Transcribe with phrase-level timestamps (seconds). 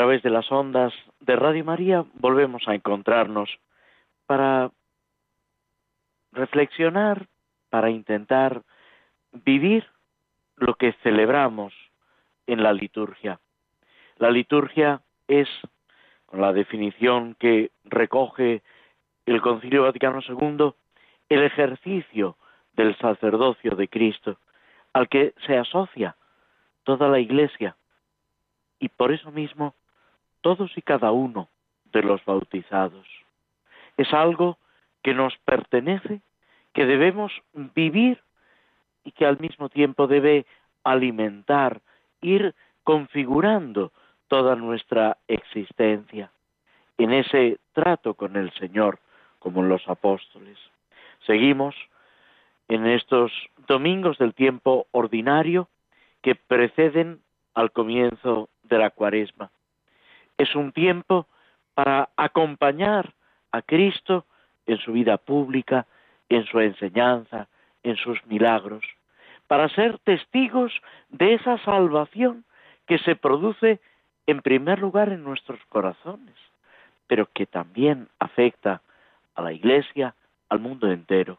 [0.00, 3.50] través de las ondas de Radio María volvemos a encontrarnos
[4.24, 4.70] para
[6.32, 7.26] reflexionar,
[7.68, 8.62] para intentar
[9.44, 9.86] vivir
[10.56, 11.74] lo que celebramos
[12.46, 13.40] en la liturgia.
[14.16, 15.50] La liturgia es,
[16.24, 18.62] con la definición que recoge
[19.26, 20.72] el Concilio Vaticano II,
[21.28, 22.38] el ejercicio
[22.72, 24.38] del sacerdocio de Cristo,
[24.94, 26.16] al que se asocia
[26.84, 27.76] toda la Iglesia,
[28.78, 29.74] y por eso mismo
[30.40, 31.48] todos y cada uno
[31.92, 33.06] de los bautizados.
[33.96, 34.58] Es algo
[35.02, 36.20] que nos pertenece,
[36.72, 37.32] que debemos
[37.74, 38.20] vivir
[39.04, 40.46] y que al mismo tiempo debe
[40.84, 41.80] alimentar,
[42.20, 43.92] ir configurando
[44.28, 46.30] toda nuestra existencia
[46.98, 48.98] en ese trato con el Señor,
[49.38, 50.58] como los apóstoles.
[51.26, 51.74] Seguimos
[52.68, 53.32] en estos
[53.66, 55.68] domingos del tiempo ordinario
[56.22, 57.20] que preceden
[57.54, 59.50] al comienzo de la cuaresma.
[60.40, 61.26] Es un tiempo
[61.74, 63.12] para acompañar
[63.52, 64.24] a Cristo
[64.64, 65.86] en su vida pública,
[66.30, 67.48] en su enseñanza,
[67.82, 68.82] en sus milagros,
[69.48, 70.72] para ser testigos
[71.10, 72.46] de esa salvación
[72.86, 73.80] que se produce
[74.26, 76.36] en primer lugar en nuestros corazones,
[77.06, 78.80] pero que también afecta
[79.34, 80.14] a la Iglesia,
[80.48, 81.36] al mundo entero.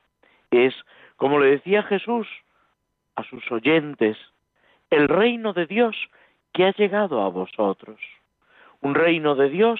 [0.51, 0.75] Es,
[1.15, 2.27] como le decía Jesús
[3.15, 4.15] a sus oyentes,
[4.91, 5.95] el reino de Dios
[6.53, 7.99] que ha llegado a vosotros.
[8.81, 9.79] Un reino de Dios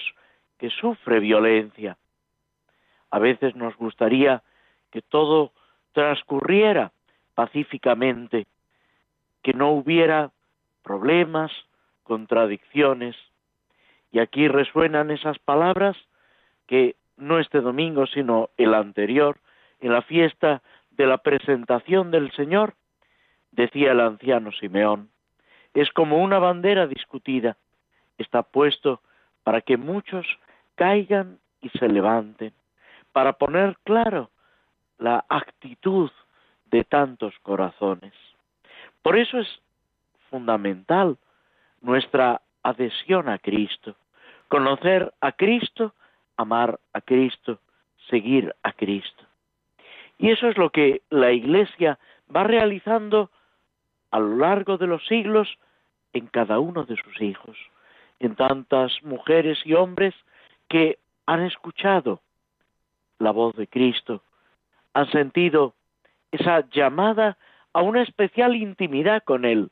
[0.58, 1.96] que sufre violencia.
[3.10, 4.42] A veces nos gustaría
[4.90, 5.52] que todo
[5.92, 6.92] transcurriera
[7.34, 8.46] pacíficamente,
[9.42, 10.30] que no hubiera
[10.82, 11.50] problemas,
[12.02, 13.16] contradicciones.
[14.10, 15.96] Y aquí resuenan esas palabras
[16.66, 19.38] que no este domingo, sino el anterior,
[19.80, 22.74] en la fiesta de la presentación del Señor,
[23.50, 25.10] decía el anciano Simeón,
[25.74, 27.56] es como una bandera discutida.
[28.18, 29.00] Está puesto
[29.44, 30.26] para que muchos
[30.74, 32.52] caigan y se levanten,
[33.12, 34.30] para poner claro
[34.98, 36.10] la actitud
[36.66, 38.14] de tantos corazones.
[39.02, 39.60] Por eso es
[40.30, 41.18] fundamental
[41.80, 43.96] nuestra adhesión a Cristo,
[44.48, 45.94] conocer a Cristo,
[46.36, 47.58] amar a Cristo,
[48.08, 49.24] seguir a Cristo.
[50.18, 51.98] Y eso es lo que la Iglesia
[52.34, 53.30] va realizando
[54.10, 55.58] a lo largo de los siglos
[56.12, 57.56] en cada uno de sus hijos,
[58.22, 60.14] en tantas mujeres y hombres
[60.68, 62.20] que han escuchado
[63.18, 64.22] la voz de Cristo,
[64.94, 65.74] han sentido
[66.30, 67.36] esa llamada
[67.72, 69.70] a una especial intimidad con Él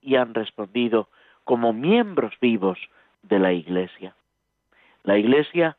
[0.00, 1.08] y han respondido
[1.42, 2.78] como miembros vivos
[3.22, 4.14] de la Iglesia.
[5.02, 5.76] La Iglesia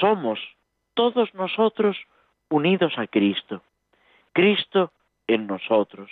[0.00, 0.38] somos
[0.94, 1.96] todos nosotros
[2.50, 3.62] unidos a Cristo,
[4.32, 4.92] Cristo
[5.26, 6.08] en nosotros.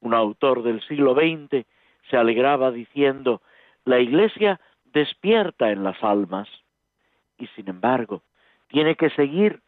[0.00, 1.66] Un autor del siglo XX
[2.08, 3.42] se alegraba diciendo,
[3.86, 6.48] la Iglesia despierta en las almas
[7.38, 8.22] y sin embargo
[8.68, 9.60] tiene que seguir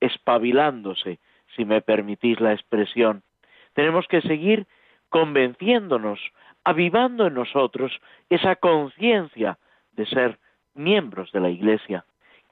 [0.00, 1.18] espabilándose,
[1.54, 3.22] si me permitís la expresión.
[3.74, 4.66] Tenemos que seguir
[5.08, 6.20] convenciéndonos,
[6.62, 8.00] avivando en nosotros
[8.30, 9.58] esa conciencia
[9.92, 10.38] de ser
[10.74, 12.04] miembros de la Iglesia,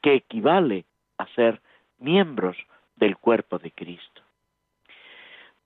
[0.02, 0.84] que equivale
[1.16, 1.60] a ser
[1.98, 2.56] miembros
[2.96, 4.22] del cuerpo de Cristo.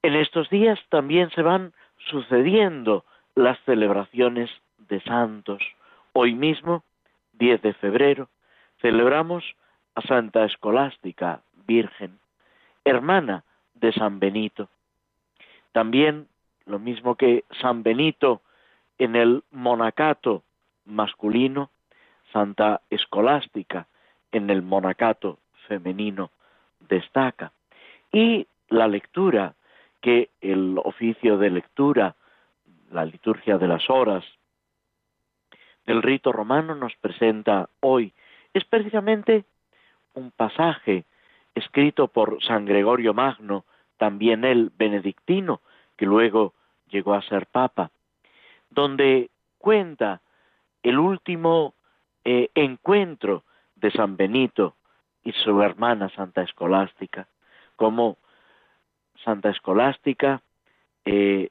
[0.03, 1.73] En estos días también se van
[2.11, 3.05] sucediendo
[3.35, 4.51] las celebraciones
[4.89, 5.63] de santos.
[6.13, 6.83] Hoy mismo,
[7.35, 8.29] 10 de febrero,
[8.81, 9.45] celebramos
[9.95, 12.19] a Santa Escolástica, Virgen,
[12.85, 13.45] hermana
[13.75, 14.69] de San Benito.
[15.73, 16.29] También,
[16.67, 18.43] lo mismo que San Benito
[18.99, 20.43] en el monacato
[20.85, 21.71] masculino,
[22.33, 23.87] Santa Escolástica
[24.33, 25.39] en el monacato
[25.69, 26.31] femenino
[26.89, 27.53] destaca.
[28.13, 29.55] Y la lectura
[30.01, 32.15] que el oficio de lectura,
[32.91, 34.25] la liturgia de las horas
[35.87, 38.13] del rito romano nos presenta hoy.
[38.53, 39.45] Es precisamente
[40.15, 41.05] un pasaje
[41.55, 43.65] escrito por San Gregorio Magno,
[43.97, 45.61] también él benedictino,
[45.97, 46.53] que luego
[46.89, 47.91] llegó a ser papa,
[48.69, 50.21] donde cuenta
[50.83, 51.75] el último
[52.25, 53.45] eh, encuentro
[53.77, 54.77] de San Benito
[55.23, 57.27] y su hermana Santa Escolástica,
[57.77, 58.19] como
[59.25, 60.43] Santa Escolástica,
[61.05, 61.51] eh,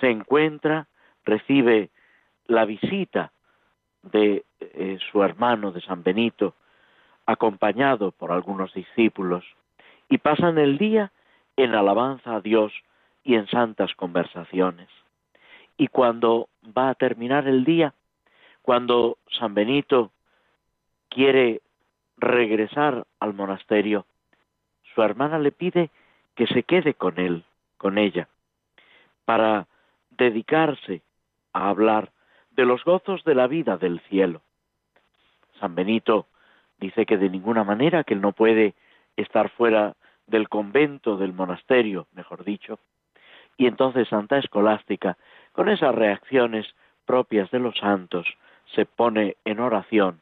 [0.00, 0.88] se encuentra,
[1.24, 1.90] recibe
[2.46, 3.32] la visita
[4.02, 6.54] de eh, su hermano de San Benito,
[7.26, 9.44] acompañado por algunos discípulos,
[10.08, 11.10] y pasan el día
[11.56, 12.72] en alabanza a Dios
[13.22, 14.88] y en santas conversaciones.
[15.76, 17.94] Y cuando va a terminar el día,
[18.62, 20.10] cuando San Benito
[21.08, 21.62] quiere
[22.18, 24.06] regresar al monasterio,
[24.94, 25.90] su hermana le pide
[26.34, 27.44] que se quede con él,
[27.78, 28.28] con ella,
[29.24, 29.66] para
[30.10, 31.02] dedicarse
[31.52, 32.10] a hablar
[32.56, 34.42] de los gozos de la vida del cielo.
[35.60, 36.26] San Benito
[36.78, 38.74] dice que de ninguna manera que él no puede
[39.16, 39.94] estar fuera
[40.26, 42.78] del convento, del monasterio, mejor dicho,
[43.56, 45.16] y entonces Santa Escolástica,
[45.52, 46.66] con esas reacciones
[47.04, 48.26] propias de los santos,
[48.74, 50.20] se pone en oración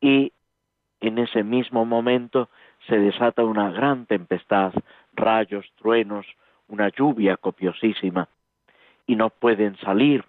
[0.00, 0.32] y
[1.00, 2.48] en ese mismo momento
[2.86, 4.72] se desata una gran tempestad,
[5.12, 6.26] rayos, truenos,
[6.68, 8.28] una lluvia copiosísima,
[9.06, 10.24] y no pueden salir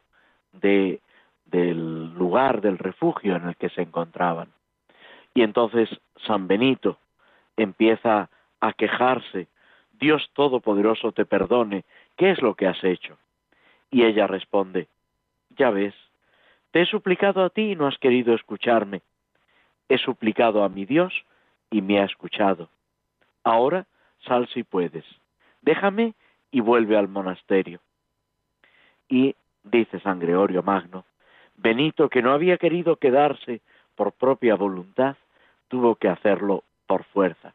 [0.54, 1.02] de,
[1.46, 4.50] del lugar, del refugio en el que se encontraban.
[5.34, 5.90] Y entonces
[6.26, 6.98] San Benito
[7.58, 8.30] empieza
[8.60, 9.48] a quejarse,
[10.00, 11.84] Dios Todopoderoso te perdone,
[12.18, 13.18] ¿qué es lo que has hecho?
[13.92, 14.88] Y ella responde,
[15.58, 15.94] ya ves,
[16.72, 19.02] te he suplicado a ti y no has querido escucharme.
[19.90, 21.14] He suplicado a mi Dios
[21.72, 22.70] y me ha escuchado.
[23.44, 23.88] Ahora
[24.26, 25.06] sal si puedes.
[25.62, 26.14] Déjame
[26.52, 27.80] y vuelve al monasterio.
[29.08, 31.06] Y dice San Gregorio Magno,
[31.56, 33.62] Benito, que no había querido quedarse
[33.96, 35.18] por propia voluntad,
[35.68, 37.54] tuvo que hacerlo por fuerza.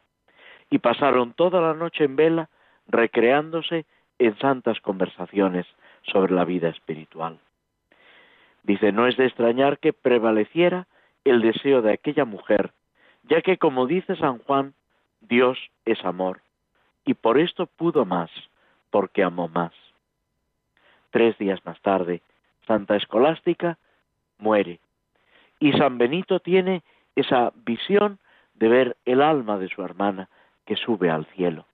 [0.69, 2.49] Y pasaron toda la noche en vela,
[2.87, 3.85] recreándose
[4.19, 5.65] en santas conversaciones
[6.03, 7.39] sobre la vida espiritual.
[8.63, 10.87] Dice, no es de extrañar que prevaleciera
[11.23, 12.71] el deseo de aquella mujer,
[13.23, 14.73] ya que como dice San Juan,
[15.21, 16.41] Dios es amor,
[17.05, 18.29] y por esto pudo más,
[18.91, 19.73] porque amó más.
[21.15, 22.21] Tres días más tarde,
[22.67, 23.77] Santa Escolástica
[24.37, 24.81] muere,
[25.61, 26.83] y San Benito tiene
[27.15, 28.19] esa visión
[28.55, 30.27] de ver el alma de su hermana
[30.65, 31.67] que sube al cielo.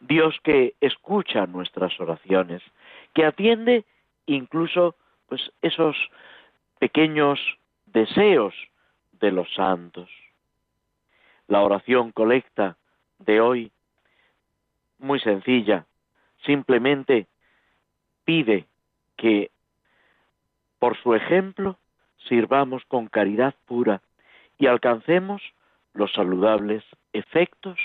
[0.00, 2.60] Dios que escucha nuestras oraciones,
[3.14, 3.84] que atiende
[4.26, 4.96] incluso
[5.28, 5.96] pues esos
[6.80, 7.38] pequeños
[7.86, 8.52] deseos
[9.12, 10.10] de los santos.
[11.46, 12.76] La oración colecta
[13.20, 13.70] de hoy,
[14.98, 15.86] muy sencilla,
[16.44, 17.28] simplemente
[18.24, 18.66] pide
[19.16, 19.50] que
[20.78, 21.78] por su ejemplo
[22.28, 24.02] sirvamos con caridad pura
[24.58, 25.42] y alcancemos
[25.94, 27.78] los saludables efectos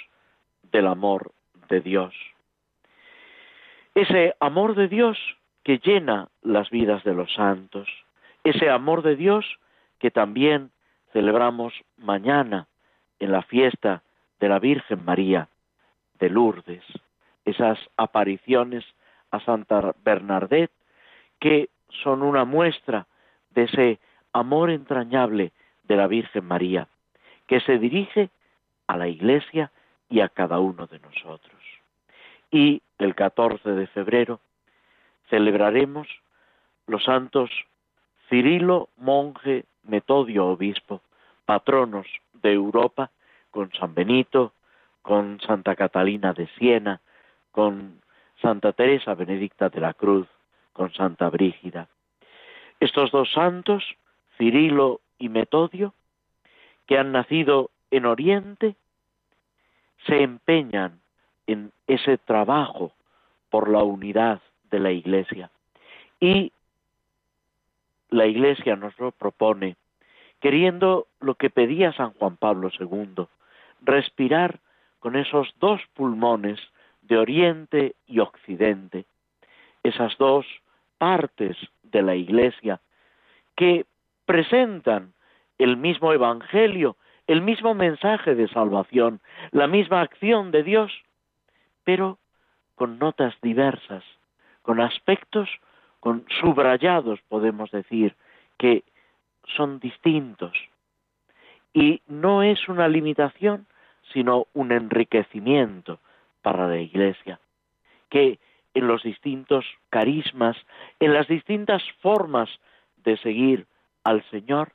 [0.71, 1.31] del amor
[1.69, 2.13] de Dios.
[3.95, 5.17] Ese amor de Dios
[5.63, 7.87] que llena las vidas de los santos,
[8.43, 9.45] ese amor de Dios
[9.99, 10.71] que también
[11.11, 12.67] celebramos mañana
[13.19, 14.03] en la fiesta
[14.39, 15.49] de la Virgen María
[16.19, 16.83] de Lourdes,
[17.45, 18.85] esas apariciones
[19.31, 20.71] a Santa Bernadette
[21.39, 21.69] que
[22.03, 23.07] son una muestra
[23.51, 23.99] de ese
[24.33, 25.51] amor entrañable
[25.83, 26.87] de la Virgen María,
[27.47, 28.29] que se dirige
[28.87, 29.71] a la Iglesia
[30.09, 31.61] y a cada uno de nosotros.
[32.51, 34.39] Y el 14 de febrero
[35.29, 36.07] celebraremos
[36.87, 37.49] los santos
[38.29, 41.01] Cirilo, monje, Metodio, obispo,
[41.45, 43.09] patronos de Europa,
[43.51, 44.51] con San Benito,
[45.01, 46.99] con Santa Catalina de Siena,
[47.51, 48.01] con
[48.41, 50.27] Santa Teresa Benedicta de la Cruz,
[50.73, 51.87] con Santa Brígida.
[52.79, 53.83] Estos dos santos,
[54.37, 55.93] Cirilo y Metodio,
[56.85, 58.75] que han nacido en Oriente,
[60.05, 60.99] se empeñan
[61.47, 62.91] en ese trabajo
[63.49, 65.49] por la unidad de la Iglesia.
[66.19, 66.51] Y
[68.09, 69.75] la Iglesia nos lo propone,
[70.39, 73.25] queriendo lo que pedía San Juan Pablo II,
[73.81, 74.59] respirar
[74.99, 76.59] con esos dos pulmones
[77.07, 79.05] de Oriente y Occidente,
[79.83, 80.45] esas dos
[80.97, 82.81] partes de la Iglesia
[83.55, 83.85] que
[84.25, 85.13] presentan
[85.57, 86.97] el mismo Evangelio,
[87.27, 89.21] el mismo mensaje de salvación,
[89.51, 90.91] la misma acción de Dios,
[91.83, 92.19] pero
[92.75, 94.03] con notas diversas,
[94.61, 95.49] con aspectos,
[95.99, 98.15] con subrayados, podemos decir,
[98.57, 98.83] que
[99.55, 100.53] son distintos.
[101.73, 103.65] Y no es una limitación,
[104.13, 105.99] sino un enriquecimiento
[106.41, 107.39] para la Iglesia,
[108.09, 108.39] que
[108.73, 110.55] en los distintos carismas,
[110.99, 112.49] en las distintas formas
[112.97, 113.65] de seguir
[114.03, 114.73] al Señor,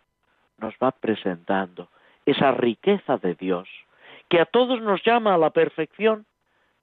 [0.58, 1.88] nos va presentando
[2.26, 3.68] esa riqueza de Dios,
[4.28, 6.26] que a todos nos llama a la perfección,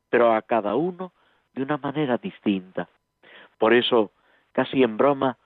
[0.09, 1.11] pero a cada uno
[1.53, 2.87] de una manera distinta.
[3.57, 4.11] Por eso,
[4.51, 5.37] casi en broma,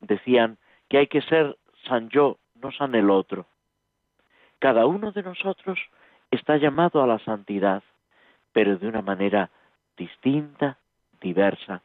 [0.00, 0.58] decían
[0.88, 1.56] que hay que ser
[1.86, 3.46] San yo, no San el otro.
[4.58, 5.78] Cada uno de nosotros
[6.30, 7.82] está llamado a la santidad,
[8.56, 9.50] pero de una manera
[9.98, 10.78] distinta,
[11.20, 11.82] diversa,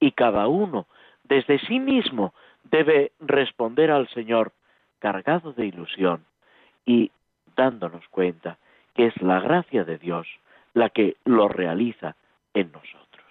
[0.00, 0.88] y cada uno
[1.22, 2.34] desde sí mismo
[2.64, 4.50] debe responder al Señor
[4.98, 6.24] cargado de ilusión
[6.84, 7.12] y
[7.54, 8.58] dándonos cuenta
[8.96, 10.26] que es la gracia de Dios
[10.74, 12.16] la que lo realiza
[12.52, 13.30] en nosotros.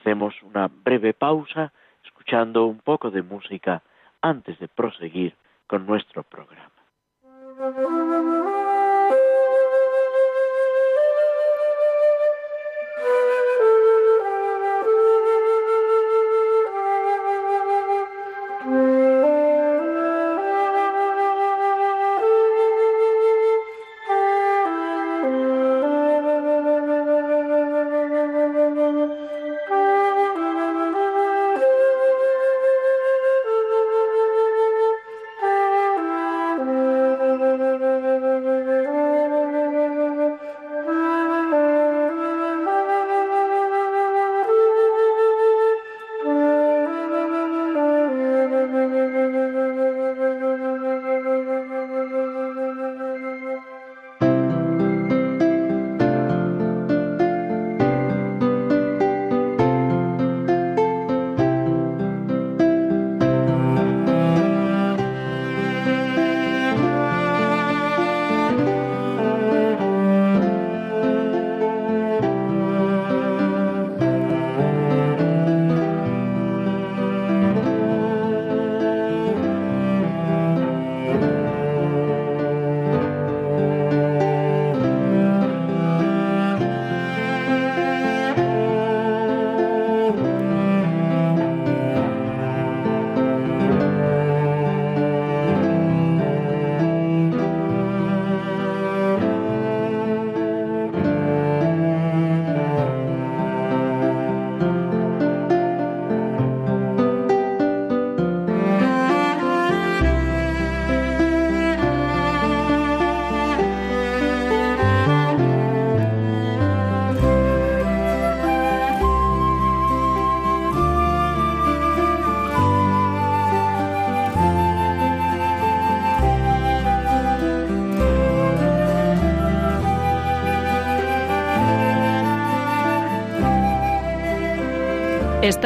[0.00, 1.72] Hacemos una breve pausa
[2.04, 3.80] escuchando un poco de música
[4.22, 5.36] antes de proseguir
[5.68, 6.72] con nuestro programa.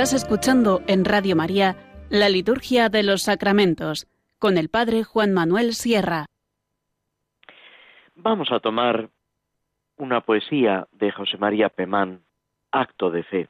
[0.01, 1.77] Estás escuchando en Radio María
[2.09, 4.07] la Liturgia de los Sacramentos
[4.39, 6.25] con el Padre Juan Manuel Sierra.
[8.15, 9.11] Vamos a tomar
[9.99, 12.23] una poesía de José María Pemán,
[12.73, 13.49] Acto de Fe.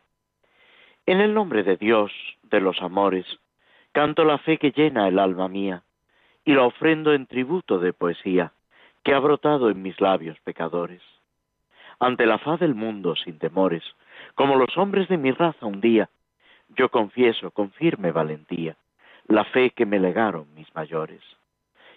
[1.06, 2.10] En el nombre de Dios,
[2.42, 3.26] de los amores,
[3.92, 5.84] canto la fe que llena el alma mía
[6.44, 8.54] y la ofrendo en tributo de poesía
[9.04, 11.02] que ha brotado en mis labios pecadores.
[12.00, 13.84] Ante la faz del mundo sin temores,
[14.34, 16.10] como los hombres de mi raza un día,
[16.76, 18.76] yo confieso con firme valentía
[19.26, 21.22] la fe que me legaron mis mayores.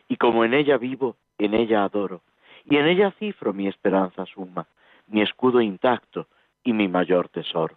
[0.08, 2.22] Y como en ella vivo, en ella adoro,
[2.66, 4.68] y en ella cifro mi esperanza suma,
[5.08, 6.28] mi escudo intacto
[6.64, 7.76] y mi mayor tesoro.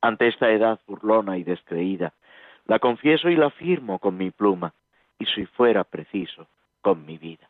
[0.00, 2.12] Ante esta edad burlona y descreída,
[2.66, 4.72] la confieso y la firmo con mi pluma,
[5.18, 6.46] y si fuera preciso,
[6.80, 7.48] con mi vida.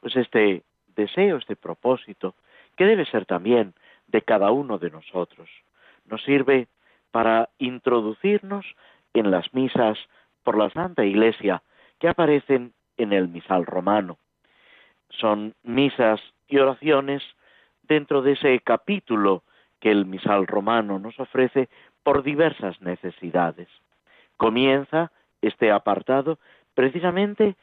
[0.00, 0.62] Pues este
[0.96, 2.34] deseo, este propósito,
[2.76, 3.74] que debe ser también
[4.06, 5.48] de cada uno de nosotros,
[6.06, 6.66] nos sirve
[7.10, 8.64] para introducirnos
[9.14, 9.98] en las misas
[10.42, 11.62] por la Santa Iglesia
[11.98, 14.18] que aparecen en el misal romano.
[15.10, 17.22] Son misas y oraciones
[17.82, 19.42] dentro de ese capítulo
[19.80, 21.68] que el misal romano nos ofrece
[22.02, 23.68] por diversas necesidades.
[24.36, 25.10] Comienza
[25.40, 26.38] este apartado
[26.74, 27.56] precisamente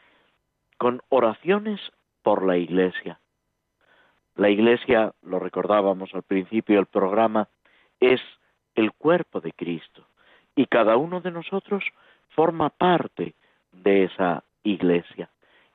[0.78, 1.80] con oraciones
[2.22, 3.20] por la Iglesia.
[4.36, 7.48] La Iglesia, lo recordábamos al principio del programa,
[8.00, 8.20] es
[8.75, 10.05] el cuerpo de Cristo.
[10.55, 11.84] Y cada uno de nosotros
[12.29, 13.34] forma parte
[13.72, 15.29] de esa iglesia.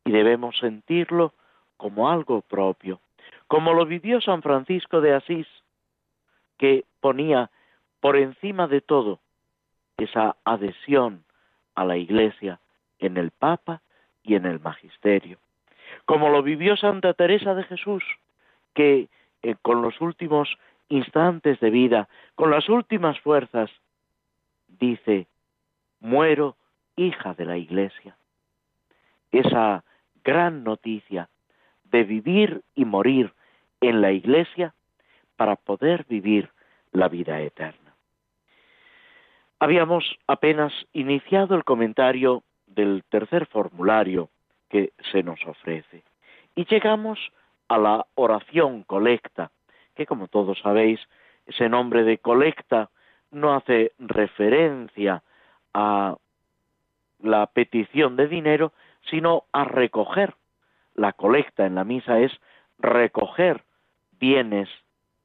[0.04, 1.34] Y debemos sentirlo
[1.76, 3.00] como algo propio,
[3.46, 5.46] como lo vivió San Francisco de Asís,
[6.58, 7.50] que ponía
[8.00, 9.18] por encima de todo
[9.96, 11.24] esa adhesión
[11.74, 12.60] a la iglesia
[12.98, 13.82] en el Papa
[14.22, 15.38] y en el Magisterio,
[16.04, 18.04] como lo vivió Santa Teresa de Jesús,
[18.74, 19.08] que
[19.42, 20.58] eh, con los últimos
[20.90, 23.70] instantes de vida, con las últimas fuerzas,
[24.68, 25.26] dice,
[26.00, 26.56] muero
[26.96, 28.16] hija de la Iglesia.
[29.32, 29.84] Esa
[30.22, 31.30] gran noticia
[31.84, 33.32] de vivir y morir
[33.80, 34.74] en la Iglesia
[35.36, 36.50] para poder vivir
[36.92, 37.94] la vida eterna.
[39.58, 44.28] Habíamos apenas iniciado el comentario del tercer formulario
[44.68, 46.02] que se nos ofrece
[46.54, 47.18] y llegamos
[47.68, 49.50] a la oración colecta
[50.00, 50.98] que como todos sabéis,
[51.44, 52.88] ese nombre de colecta
[53.32, 55.22] no hace referencia
[55.74, 56.16] a
[57.18, 58.72] la petición de dinero,
[59.10, 60.36] sino a recoger.
[60.94, 62.32] La colecta en la misa es
[62.78, 63.62] recoger
[64.18, 64.70] bienes,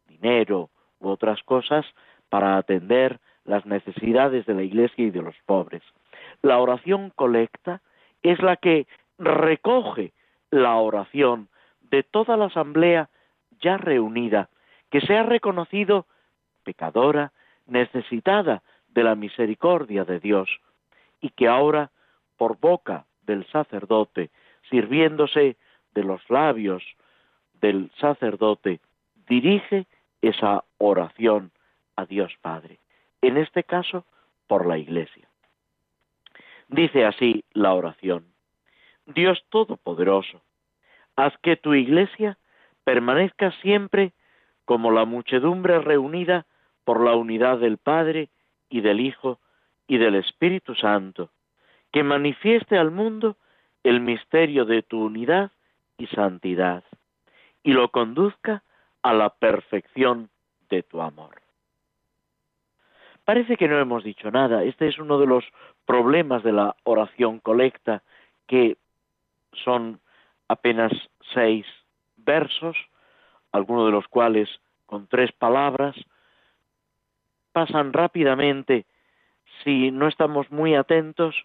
[0.09, 1.85] dinero u otras cosas
[2.27, 5.83] para atender las necesidades de la Iglesia y de los pobres.
[6.41, 7.79] La oración colecta
[8.23, 8.87] es la que
[9.19, 10.11] recoge
[10.51, 11.47] la oración
[11.79, 13.07] de toda la asamblea
[13.61, 14.49] ya reunida,
[14.89, 16.05] que se ha reconocido
[16.63, 17.31] pecadora,
[17.67, 20.49] necesitada de la misericordia de Dios,
[21.21, 21.91] y que ahora,
[22.37, 24.29] por boca del sacerdote,
[24.69, 25.57] sirviéndose
[25.93, 26.83] de los labios
[27.61, 28.79] del sacerdote,
[29.27, 29.87] dirige
[30.21, 31.51] esa oración
[31.95, 32.79] a Dios Padre,
[33.21, 34.05] en este caso
[34.47, 35.27] por la Iglesia.
[36.67, 38.25] Dice así la oración,
[39.05, 40.41] Dios Todopoderoso,
[41.15, 42.37] haz que tu Iglesia
[42.83, 44.13] permanezca siempre
[44.65, 46.45] como la muchedumbre reunida
[46.83, 48.29] por la unidad del Padre
[48.69, 49.39] y del Hijo
[49.87, 51.29] y del Espíritu Santo,
[51.91, 53.37] que manifieste al mundo
[53.83, 55.51] el misterio de tu unidad
[55.97, 56.83] y santidad,
[57.63, 58.63] y lo conduzca
[59.03, 60.29] a la perfección
[60.69, 61.41] de tu amor.
[63.23, 64.63] Parece que no hemos dicho nada.
[64.63, 65.43] Este es uno de los
[65.85, 68.03] problemas de la oración colecta,
[68.47, 68.77] que
[69.63, 69.99] son
[70.47, 70.91] apenas
[71.33, 71.65] seis
[72.17, 72.77] versos,
[73.55, 74.49] algunos de los cuales
[74.85, 75.95] con tres palabras,
[77.53, 78.85] pasan rápidamente.
[79.63, 81.35] Si no estamos muy atentos,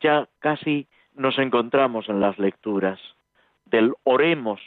[0.00, 3.00] ya casi nos encontramos en las lecturas
[3.66, 4.60] del oremos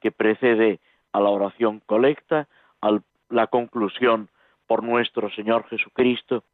[0.00, 0.80] que precede
[1.12, 2.48] a la oración colecta,
[2.80, 2.98] a
[3.28, 4.28] la conclusión
[4.66, 6.44] por nuestro Señor Jesucristo,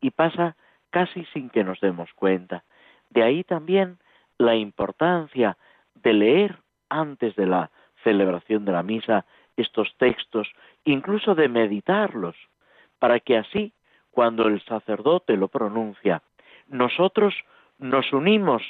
[0.00, 0.56] y pasa
[0.90, 2.64] casi sin que nos demos cuenta.
[3.10, 3.98] De ahí también
[4.38, 5.58] la importancia
[5.94, 7.70] de leer antes de la
[8.08, 10.48] celebración de la misa estos textos,
[10.84, 12.36] incluso de meditarlos,
[12.98, 13.72] para que así,
[14.10, 16.22] cuando el sacerdote lo pronuncia,
[16.68, 17.34] nosotros
[17.78, 18.62] nos unimos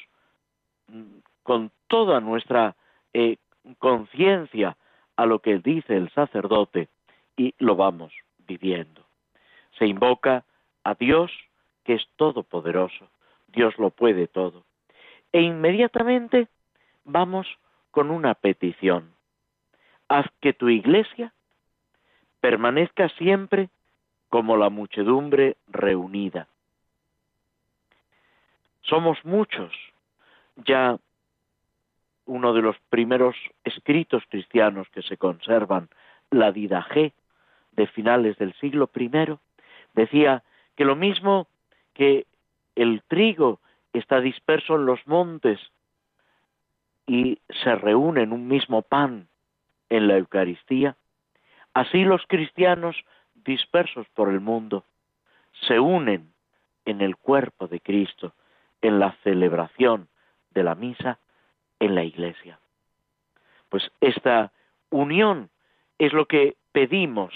[1.42, 2.74] con toda nuestra
[3.12, 3.36] eh,
[3.78, 4.76] conciencia
[5.16, 6.88] a lo que dice el sacerdote
[7.36, 8.12] y lo vamos
[8.46, 9.04] viviendo.
[9.78, 10.44] Se invoca
[10.84, 11.30] a Dios
[11.84, 13.08] que es todopoderoso,
[13.46, 14.64] Dios lo puede todo.
[15.32, 16.48] E inmediatamente
[17.04, 17.46] vamos
[17.90, 19.17] con una petición.
[20.08, 21.32] Haz que tu iglesia
[22.40, 23.68] permanezca siempre
[24.28, 26.48] como la muchedumbre reunida.
[28.82, 29.72] Somos muchos.
[30.56, 30.98] Ya
[32.26, 35.88] uno de los primeros escritos cristianos que se conservan,
[36.30, 37.12] la Didaje,
[37.72, 39.38] de finales del siglo I,
[39.94, 40.42] decía
[40.76, 41.46] que lo mismo
[41.94, 42.26] que
[42.74, 43.60] el trigo
[43.92, 45.60] está disperso en los montes
[47.06, 49.28] y se reúne en un mismo pan
[49.90, 50.96] en la Eucaristía,
[51.74, 52.96] así los cristianos
[53.34, 54.84] dispersos por el mundo
[55.66, 56.32] se unen
[56.84, 58.32] en el cuerpo de Cristo,
[58.82, 60.08] en la celebración
[60.50, 61.18] de la misa
[61.80, 62.58] en la iglesia.
[63.68, 64.52] Pues esta
[64.90, 65.50] unión
[65.98, 67.34] es lo que pedimos,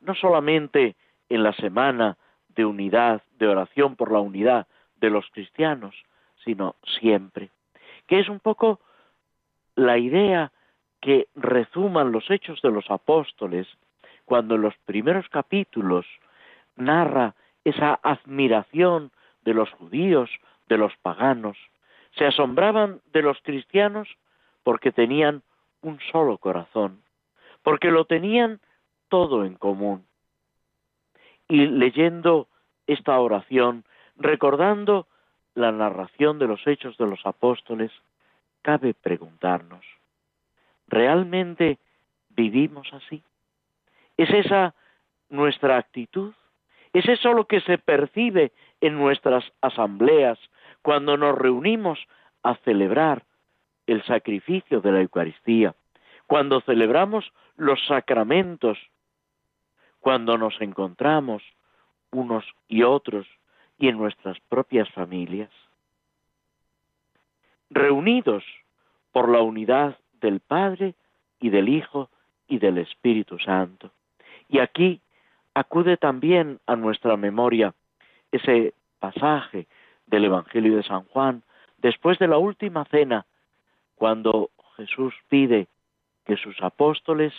[0.00, 0.96] no solamente
[1.28, 2.16] en la semana
[2.48, 5.94] de unidad, de oración por la unidad de los cristianos,
[6.44, 7.50] sino siempre,
[8.06, 8.80] que es un poco
[9.74, 10.52] la idea
[11.04, 13.68] que rezuman los hechos de los apóstoles
[14.24, 16.06] cuando en los primeros capítulos
[16.76, 19.12] narra esa admiración
[19.42, 20.30] de los judíos,
[20.66, 21.58] de los paganos,
[22.16, 24.08] se asombraban de los cristianos
[24.62, 25.42] porque tenían
[25.82, 27.02] un solo corazón,
[27.62, 28.60] porque lo tenían
[29.10, 30.06] todo en común.
[31.48, 32.48] Y leyendo
[32.86, 33.84] esta oración,
[34.16, 35.06] recordando
[35.54, 37.92] la narración de los hechos de los apóstoles,
[38.62, 39.84] cabe preguntarnos,
[40.94, 41.78] ¿realmente
[42.30, 43.22] vivimos así?
[44.16, 44.74] ¿Es esa
[45.28, 46.32] nuestra actitud?
[46.92, 50.38] ¿Es eso lo que se percibe en nuestras asambleas
[50.82, 51.98] cuando nos reunimos
[52.44, 53.24] a celebrar
[53.88, 55.74] el sacrificio de la Eucaristía,
[56.28, 58.78] cuando celebramos los sacramentos,
[59.98, 61.42] cuando nos encontramos
[62.12, 63.26] unos y otros
[63.78, 65.50] y en nuestras propias familias?
[67.68, 68.44] Reunidos
[69.10, 70.94] por la unidad del Padre
[71.38, 72.08] y del Hijo
[72.48, 73.90] y del Espíritu Santo.
[74.48, 75.02] Y aquí
[75.52, 77.74] acude también a nuestra memoria
[78.32, 79.66] ese pasaje
[80.06, 81.42] del Evangelio de San Juan,
[81.76, 83.26] después de la última cena,
[83.96, 85.66] cuando Jesús pide
[86.24, 87.34] que sus apóstoles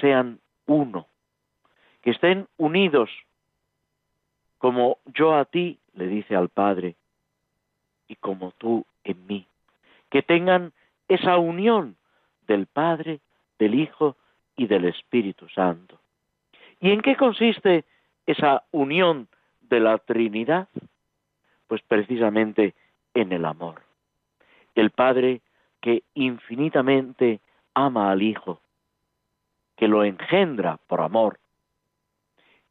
[0.00, 1.06] sean uno,
[2.00, 3.10] que estén unidos,
[4.56, 6.96] como yo a ti, le dice al Padre,
[8.08, 9.46] y como tú en mí,
[10.08, 10.72] que tengan
[11.08, 11.96] esa unión
[12.46, 13.20] del Padre,
[13.58, 14.16] del Hijo
[14.56, 15.98] y del Espíritu Santo.
[16.80, 17.84] ¿Y en qué consiste
[18.26, 19.28] esa unión
[19.60, 20.68] de la Trinidad?
[21.68, 22.74] Pues precisamente
[23.14, 23.82] en el amor.
[24.74, 25.40] El Padre
[25.80, 27.40] que infinitamente
[27.74, 28.60] ama al Hijo,
[29.76, 31.38] que lo engendra por amor,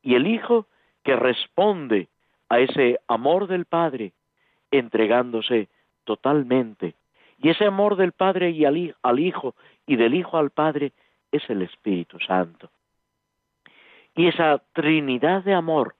[0.01, 0.67] y el Hijo
[1.03, 2.07] que responde
[2.49, 4.13] a ese amor del Padre
[4.71, 5.69] entregándose
[6.03, 6.95] totalmente.
[7.41, 9.55] Y ese amor del Padre y al, al Hijo
[9.87, 10.93] y del Hijo al Padre
[11.31, 12.69] es el Espíritu Santo.
[14.15, 15.95] Y esa Trinidad de amor,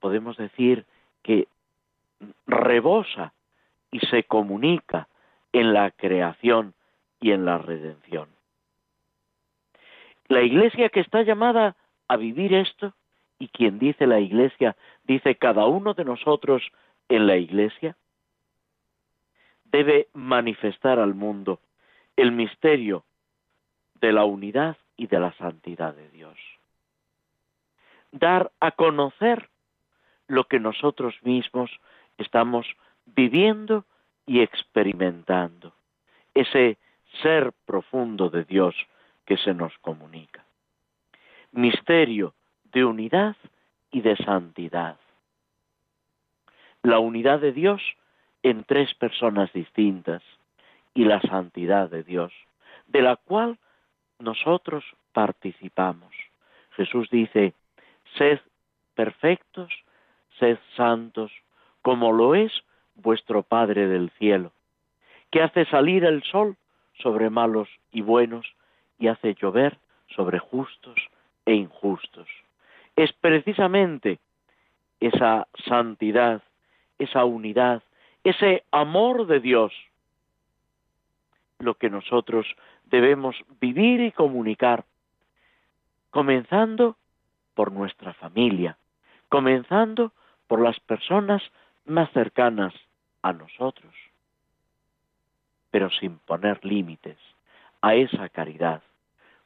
[0.00, 0.84] podemos decir
[1.22, 1.48] que
[2.46, 3.32] rebosa
[3.90, 5.08] y se comunica
[5.52, 6.74] en la creación
[7.20, 8.28] y en la redención.
[10.28, 11.74] La iglesia que está llamada
[12.06, 12.92] a vivir esto,
[13.38, 16.62] y quien dice la iglesia, dice cada uno de nosotros
[17.08, 17.96] en la iglesia,
[19.70, 21.60] debe manifestar al mundo
[22.16, 23.04] el misterio
[24.00, 26.36] de la unidad y de la santidad de Dios.
[28.12, 29.48] Dar a conocer
[30.26, 31.70] lo que nosotros mismos
[32.16, 32.66] estamos
[33.06, 33.84] viviendo
[34.26, 35.72] y experimentando,
[36.34, 36.76] ese
[37.22, 38.74] ser profundo de Dios
[39.24, 40.44] que se nos comunica.
[41.52, 42.34] Misterio
[42.72, 43.36] de unidad
[43.90, 44.98] y de santidad.
[46.82, 47.82] La unidad de Dios
[48.42, 50.22] en tres personas distintas
[50.94, 52.32] y la santidad de Dios,
[52.86, 53.58] de la cual
[54.18, 56.14] nosotros participamos.
[56.72, 57.54] Jesús dice,
[58.16, 58.40] sed
[58.94, 59.70] perfectos,
[60.38, 61.32] sed santos,
[61.82, 62.52] como lo es
[62.96, 64.52] vuestro Padre del cielo,
[65.30, 66.56] que hace salir el sol
[66.94, 68.46] sobre malos y buenos
[68.98, 70.98] y hace llover sobre justos
[71.46, 72.28] e injustos.
[72.96, 74.18] Es precisamente
[75.00, 76.42] esa santidad,
[76.98, 77.82] esa unidad,
[78.30, 79.72] ese amor de Dios
[81.58, 82.46] lo que nosotros
[82.84, 84.84] debemos vivir y comunicar,
[86.10, 86.96] comenzando
[87.54, 88.76] por nuestra familia,
[89.28, 90.12] comenzando
[90.46, 91.42] por las personas
[91.84, 92.74] más cercanas
[93.22, 93.94] a nosotros,
[95.70, 97.18] pero sin poner límites
[97.82, 98.82] a esa caridad,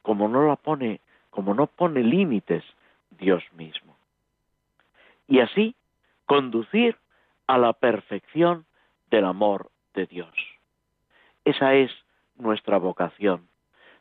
[0.01, 2.63] como no la pone, como no pone límites
[3.11, 3.95] Dios mismo.
[5.27, 5.75] Y así
[6.25, 6.97] conducir
[7.47, 8.65] a la perfección
[9.13, 10.33] del amor de Dios.
[11.45, 11.91] Esa es
[12.35, 13.47] nuestra vocación.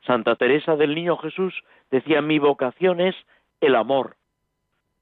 [0.07, 1.53] Santa Teresa del Niño Jesús
[1.91, 3.15] decía, mi vocación es
[3.61, 4.17] el amor.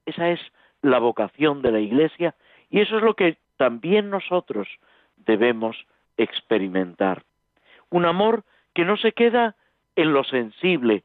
[0.05, 0.41] Esa es
[0.81, 2.35] la vocación de la Iglesia
[2.69, 4.67] y eso es lo que también nosotros
[5.15, 5.77] debemos
[6.17, 7.23] experimentar.
[7.89, 8.43] Un amor
[8.73, 9.55] que no se queda
[9.95, 11.03] en lo sensible,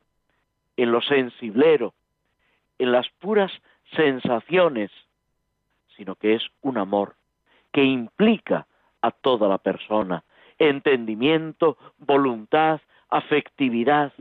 [0.77, 1.95] en lo sensiblero,
[2.81, 3.53] en las puras
[3.95, 4.91] sensaciones,
[5.97, 7.15] sino que es un amor
[7.73, 8.67] que implica
[9.07, 10.25] a toda la persona,
[10.59, 14.13] entendimiento, voluntad, afectividad.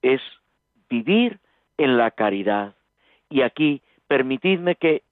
[0.00, 0.20] Es
[0.88, 1.40] vivir
[1.76, 2.74] en la caridad.
[3.28, 5.02] Y aquí permitidme que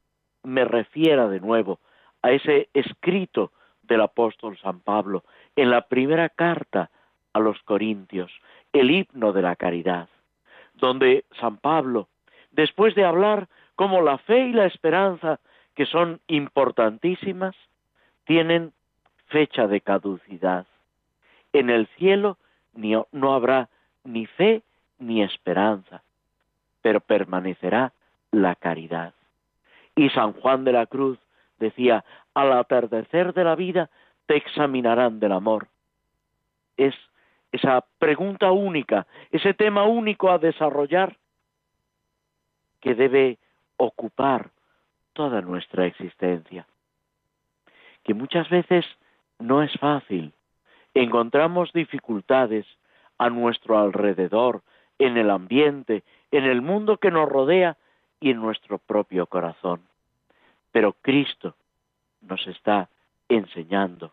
[0.45, 1.81] me refiera de nuevo
[2.23, 3.51] a ese escrito
[3.83, 5.25] del apóstol San Pablo
[5.57, 6.91] en la primera carta
[7.33, 8.31] a los Corintios,
[8.73, 10.09] el himno de la caridad,
[10.75, 12.09] donde San Pablo,
[12.53, 15.41] después de hablar como la fe y la esperanza,
[15.75, 17.55] que son importantísimas,
[18.25, 18.73] tienen
[19.27, 20.67] fecha de caducidad.
[21.53, 22.39] En el cielo
[23.13, 23.69] no habrá
[24.05, 24.63] ni fe
[24.99, 26.03] ni esperanza,
[26.83, 27.93] pero permanecerá
[28.31, 29.15] la caridad.
[29.97, 31.19] Y San Juan de la Cruz
[31.59, 33.91] decía, al atardecer de la vida
[34.27, 35.69] te examinarán del amor.
[36.77, 36.95] Es
[37.53, 41.17] esa pregunta única, ese tema único a desarrollar
[42.81, 43.39] que debe
[43.77, 44.51] ocupar
[45.15, 46.67] toda nuestra existencia.
[48.03, 48.85] Que muchas veces
[49.39, 50.33] no es fácil.
[50.93, 52.67] Encontramos dificultades
[53.19, 54.63] a nuestro alrededor,
[54.99, 57.77] en el ambiente, en el mundo que nos rodea
[58.21, 59.81] y en nuestro propio corazón.
[60.73, 61.57] Pero Cristo
[62.21, 62.89] nos está
[63.29, 64.13] enseñando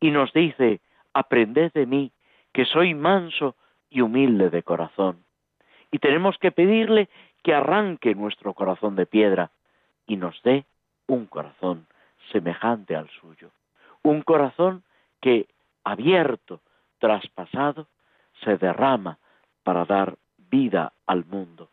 [0.00, 0.80] y nos dice,
[1.14, 2.12] aprended de mí,
[2.52, 3.56] que soy manso
[3.88, 5.24] y humilde de corazón.
[5.90, 7.08] Y tenemos que pedirle
[7.42, 9.50] que arranque nuestro corazón de piedra
[10.06, 10.64] y nos dé
[11.06, 11.86] un corazón
[12.30, 13.50] semejante al suyo.
[14.02, 14.82] Un corazón
[15.20, 15.46] que,
[15.84, 16.60] abierto,
[16.98, 17.86] traspasado,
[18.42, 19.18] se derrama
[19.62, 21.70] para dar vida al mundo,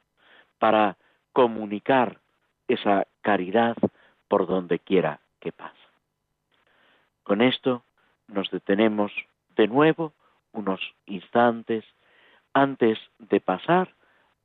[0.60, 0.98] para
[1.34, 2.20] comunicar
[2.68, 3.76] esa caridad
[4.28, 5.76] por donde quiera que pasa.
[7.24, 7.84] Con esto
[8.28, 9.12] nos detenemos
[9.56, 10.14] de nuevo
[10.54, 11.86] unos instantes
[12.54, 13.94] antes de pasar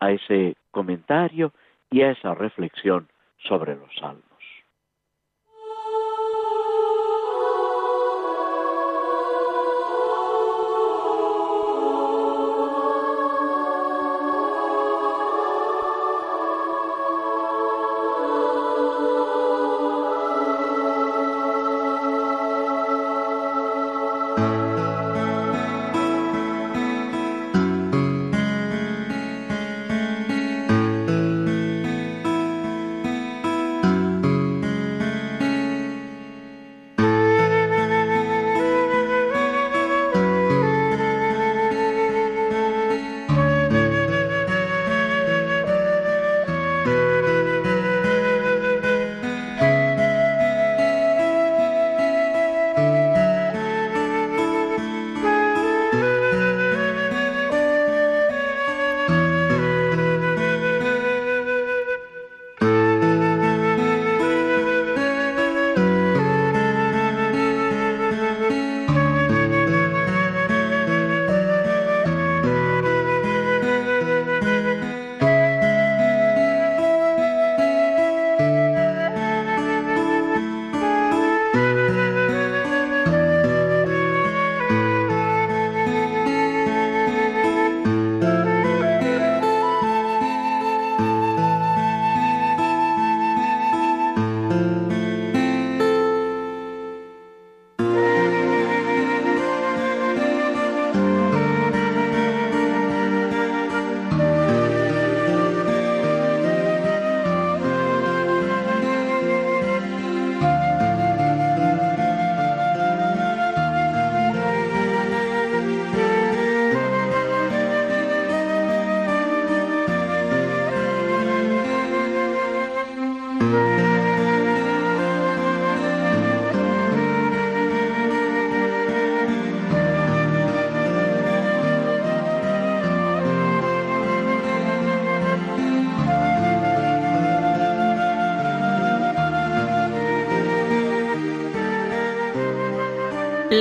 [0.00, 1.52] a ese comentario
[1.90, 3.08] y a esa reflexión
[3.46, 4.33] sobre los salmos.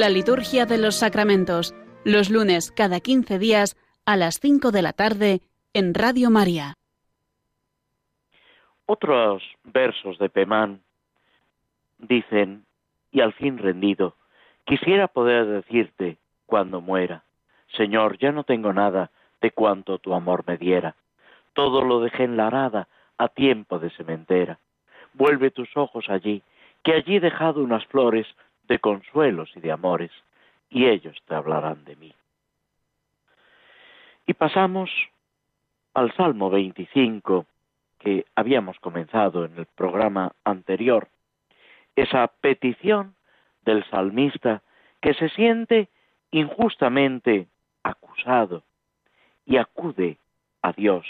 [0.03, 4.91] La liturgia de los sacramentos, los lunes cada 15 días a las 5 de la
[4.91, 5.39] tarde
[5.73, 6.73] en Radio María.
[8.85, 10.81] Otros versos de Pemán
[11.99, 12.65] dicen,
[13.13, 14.17] y al fin rendido,
[14.65, 17.23] quisiera poder decirte cuando muera,
[17.77, 20.97] Señor, ya no tengo nada de cuanto tu amor me diera,
[21.53, 24.59] todo lo dejé en la arada a tiempo de sementera.
[25.13, 26.43] Vuelve tus ojos allí,
[26.83, 28.27] que allí he dejado unas flores
[28.67, 30.11] de consuelos y de amores,
[30.69, 32.13] y ellos te hablarán de mí.
[34.25, 34.89] Y pasamos
[35.93, 37.45] al Salmo 25,
[37.99, 41.07] que habíamos comenzado en el programa anterior,
[41.95, 43.15] esa petición
[43.63, 44.61] del salmista
[45.01, 45.89] que se siente
[46.31, 47.47] injustamente
[47.83, 48.63] acusado
[49.45, 50.17] y acude
[50.61, 51.05] a Dios.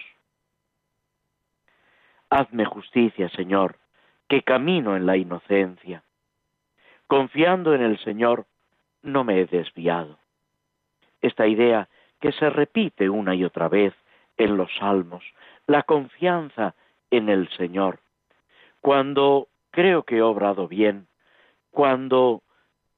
[2.29, 3.77] Hazme justicia, Señor,
[4.27, 6.03] que camino en la inocencia
[7.07, 8.45] confiando en el Señor,
[9.01, 10.17] no me he desviado.
[11.21, 11.87] Esta idea
[12.19, 13.93] que se repite una y otra vez
[14.37, 15.23] en los salmos,
[15.67, 16.75] la confianza
[17.11, 17.99] en el Señor.
[18.81, 21.07] Cuando creo que he obrado bien,
[21.71, 22.41] cuando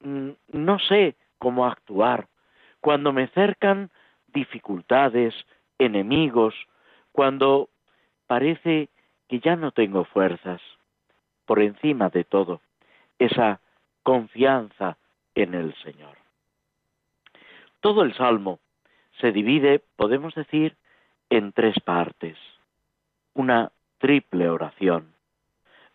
[0.01, 2.27] mm, no sé cómo actuar,
[2.81, 3.89] cuando me cercan
[4.27, 5.33] dificultades,
[5.79, 6.53] enemigos,
[7.11, 7.69] cuando
[8.27, 8.89] parece
[9.27, 10.61] que ya no tengo fuerzas,
[11.45, 12.61] por encima de todo,
[13.19, 13.59] esa
[14.05, 14.97] confianza
[15.33, 16.15] en el Señor.
[17.79, 18.59] Todo el Salmo
[19.19, 20.77] se divide, podemos decir,
[21.31, 22.37] en tres partes.
[23.33, 25.11] Una triple oración.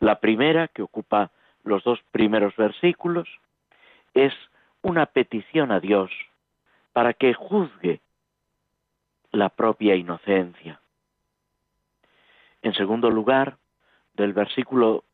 [0.00, 1.30] La primera, que ocupa
[1.62, 3.28] los dos primeros versículos,
[4.12, 4.34] es
[4.82, 6.10] una petición a Dios
[6.92, 8.00] para que juzgue
[9.30, 10.80] la propia inocencia.
[12.62, 13.56] En segundo lugar,
[14.14, 15.04] del versículo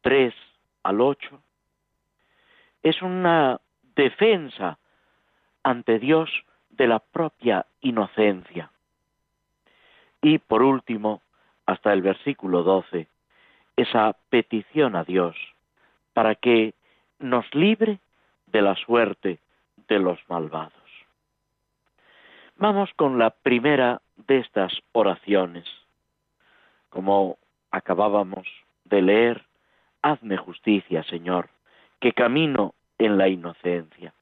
[0.00, 0.34] 3
[0.82, 1.40] al 8,
[2.82, 3.60] es una
[3.94, 4.78] defensa
[5.62, 6.30] ante Dios
[6.70, 8.70] de la propia inocencia.
[10.22, 11.22] Y por último,
[11.66, 13.06] hasta el versículo 12,
[13.76, 15.36] esa petición a Dios
[16.12, 16.74] para que
[17.18, 17.98] nos libre
[18.46, 19.38] de la suerte
[19.88, 20.72] de los malvados.
[22.56, 25.64] Vamos con la primera de estas oraciones.
[26.90, 27.38] Como
[27.70, 28.46] acabábamos
[28.84, 29.44] de leer,
[30.02, 31.48] hazme justicia, Señor,
[32.00, 34.12] que camino en la inocencia.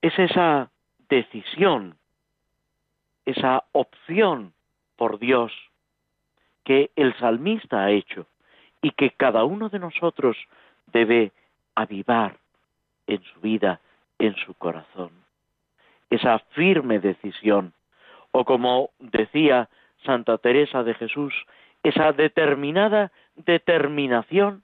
[0.00, 0.70] Es esa
[1.08, 1.96] decisión,
[3.24, 4.52] esa opción
[4.96, 5.52] por Dios
[6.64, 8.26] que el salmista ha hecho
[8.82, 10.36] y que cada uno de nosotros
[10.92, 11.32] debe
[11.74, 12.36] avivar
[13.06, 13.80] en su vida,
[14.18, 15.10] en su corazón.
[16.10, 17.72] Esa firme decisión,
[18.32, 19.68] o como decía
[20.04, 21.34] Santa Teresa de Jesús,
[21.82, 24.62] esa determinada determinación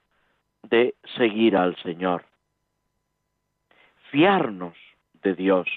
[0.64, 2.24] de seguir al Señor.
[4.11, 4.77] Fiarnos
[5.22, 5.68] de Dios.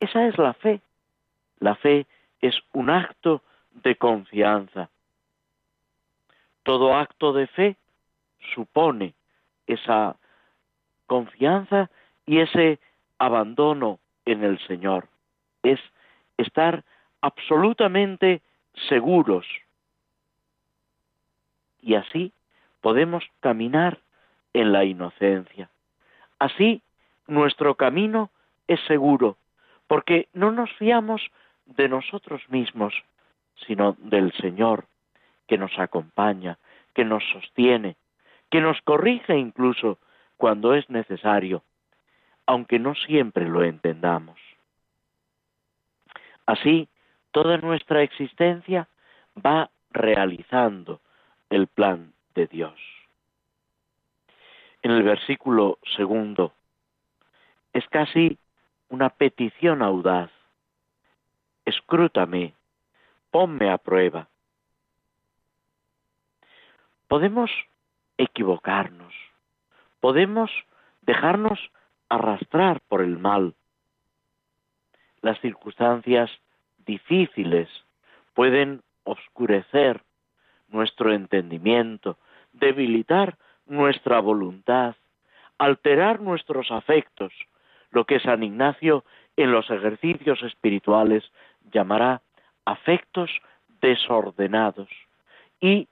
[0.00, 0.80] Esa es la fe.
[1.58, 2.06] La fe
[2.40, 4.90] es un acto de confianza.
[6.62, 7.76] Todo acto de fe
[8.54, 9.14] supone
[9.66, 10.16] esa
[11.06, 11.90] confianza
[12.26, 12.78] y ese
[13.18, 15.08] abandono en el Señor.
[15.62, 15.80] Es
[16.36, 16.84] estar
[17.20, 18.42] absolutamente
[18.88, 19.46] seguros.
[21.80, 22.32] Y así
[22.86, 23.98] podemos caminar
[24.52, 25.68] en la inocencia.
[26.38, 26.82] Así
[27.26, 28.30] nuestro camino
[28.68, 29.38] es seguro,
[29.88, 31.20] porque no nos fiamos
[31.64, 32.94] de nosotros mismos,
[33.66, 34.84] sino del Señor,
[35.48, 36.58] que nos acompaña,
[36.94, 37.96] que nos sostiene,
[38.50, 39.98] que nos corrige incluso
[40.36, 41.64] cuando es necesario,
[42.46, 44.38] aunque no siempre lo entendamos.
[46.46, 46.88] Así,
[47.32, 48.86] toda nuestra existencia
[49.44, 51.00] va realizando
[51.50, 52.78] el plan de Dios.
[54.82, 56.52] En el versículo segundo
[57.72, 58.38] es casi
[58.88, 60.30] una petición audaz.
[61.64, 62.54] Escrútame,
[63.32, 64.28] ponme a prueba.
[67.08, 67.50] Podemos
[68.16, 69.12] equivocarnos,
[70.00, 70.50] podemos
[71.02, 71.58] dejarnos
[72.08, 73.54] arrastrar por el mal.
[75.22, 76.30] Las circunstancias
[76.86, 77.68] difíciles
[78.34, 80.02] pueden oscurecer
[80.68, 82.18] nuestro entendimiento,
[82.58, 84.94] debilitar nuestra voluntad,
[85.58, 87.32] alterar nuestros afectos,
[87.90, 89.04] lo que San Ignacio
[89.36, 91.24] en los ejercicios espirituales
[91.72, 92.22] llamará
[92.64, 93.30] afectos
[93.80, 94.88] desordenados.
[95.60, 95.88] Y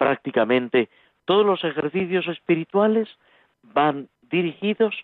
[0.00, 0.88] Prácticamente
[1.26, 3.06] todos los ejercicios espirituales
[3.62, 4.94] van dirigidos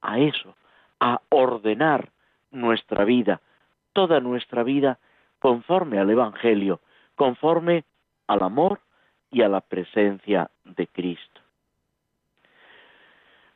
[0.00, 0.54] a eso,
[1.00, 2.10] a ordenar
[2.52, 3.40] nuestra vida,
[3.94, 5.00] toda nuestra vida
[5.40, 6.78] conforme al Evangelio,
[7.16, 7.82] conforme
[8.28, 8.78] al amor
[9.34, 11.40] y a la presencia de Cristo.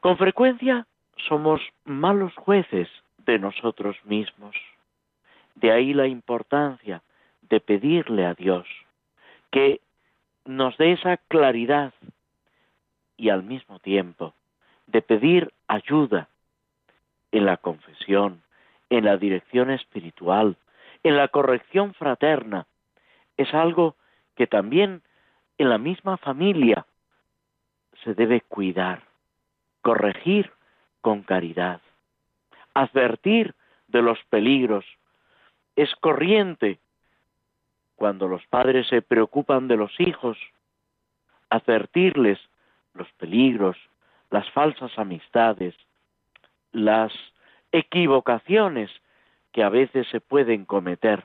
[0.01, 0.89] Con frecuencia
[1.29, 2.89] somos malos jueces
[3.19, 4.57] de nosotros mismos.
[5.55, 7.01] De ahí la importancia
[7.43, 8.67] de pedirle a Dios
[9.53, 9.81] que
[10.45, 11.95] nos dé esa claridad
[13.17, 14.35] y al mismo tiempo
[14.89, 16.29] de pedir ayuda
[17.31, 18.43] en la confesión,
[18.91, 20.57] en la dirección espiritual,
[21.05, 22.67] en la corrección fraterna.
[23.37, 23.95] Es algo
[24.35, 25.03] que también
[25.59, 26.87] en la misma familia
[28.05, 29.03] se debe cuidar,
[29.83, 30.53] corregir
[31.01, 31.81] con caridad,
[32.75, 33.55] advertir
[33.89, 34.85] de los peligros.
[35.75, 36.79] Es corriente
[37.97, 40.39] cuando los padres se preocupan de los hijos,
[41.51, 42.39] advertirles
[42.95, 43.77] los peligros,
[44.31, 45.75] las falsas amistades,
[46.71, 47.13] las
[47.73, 48.91] equivocaciones
[49.51, 51.25] que a veces se pueden cometer.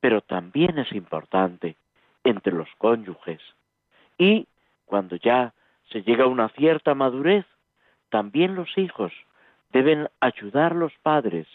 [0.00, 1.76] Pero también es importante
[2.26, 3.40] entre los cónyuges.
[4.18, 4.46] Y
[4.84, 5.54] cuando ya
[5.90, 7.46] se llega a una cierta madurez,
[8.10, 9.12] también los hijos
[9.72, 11.46] deben ayudar a los padres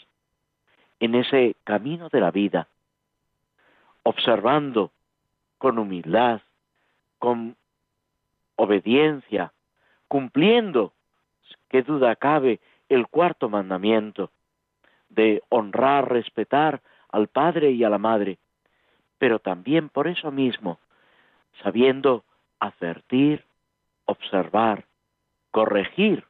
[1.00, 2.68] en ese camino de la vida,
[4.04, 4.92] observando
[5.58, 6.42] con humildad,
[7.20, 7.56] con
[8.56, 9.52] obediencia,
[10.08, 10.94] cumpliendo,
[11.70, 14.32] qué duda cabe, el cuarto mandamiento
[15.10, 18.38] de honrar, respetar al padre y a la madre,
[19.22, 20.80] pero también por eso mismo,
[21.62, 22.24] sabiendo
[22.60, 23.46] advertir,
[24.06, 24.86] observar,
[25.52, 26.26] corregir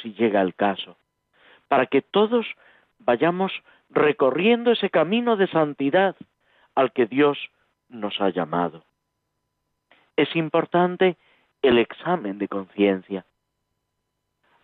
[0.00, 0.96] si llega el caso,
[1.66, 2.46] para que todos
[3.00, 3.50] vayamos
[3.90, 6.14] recorriendo ese camino de santidad
[6.76, 7.36] al que Dios
[7.88, 8.84] nos ha llamado.
[10.14, 11.16] Es importante
[11.62, 13.26] el examen de conciencia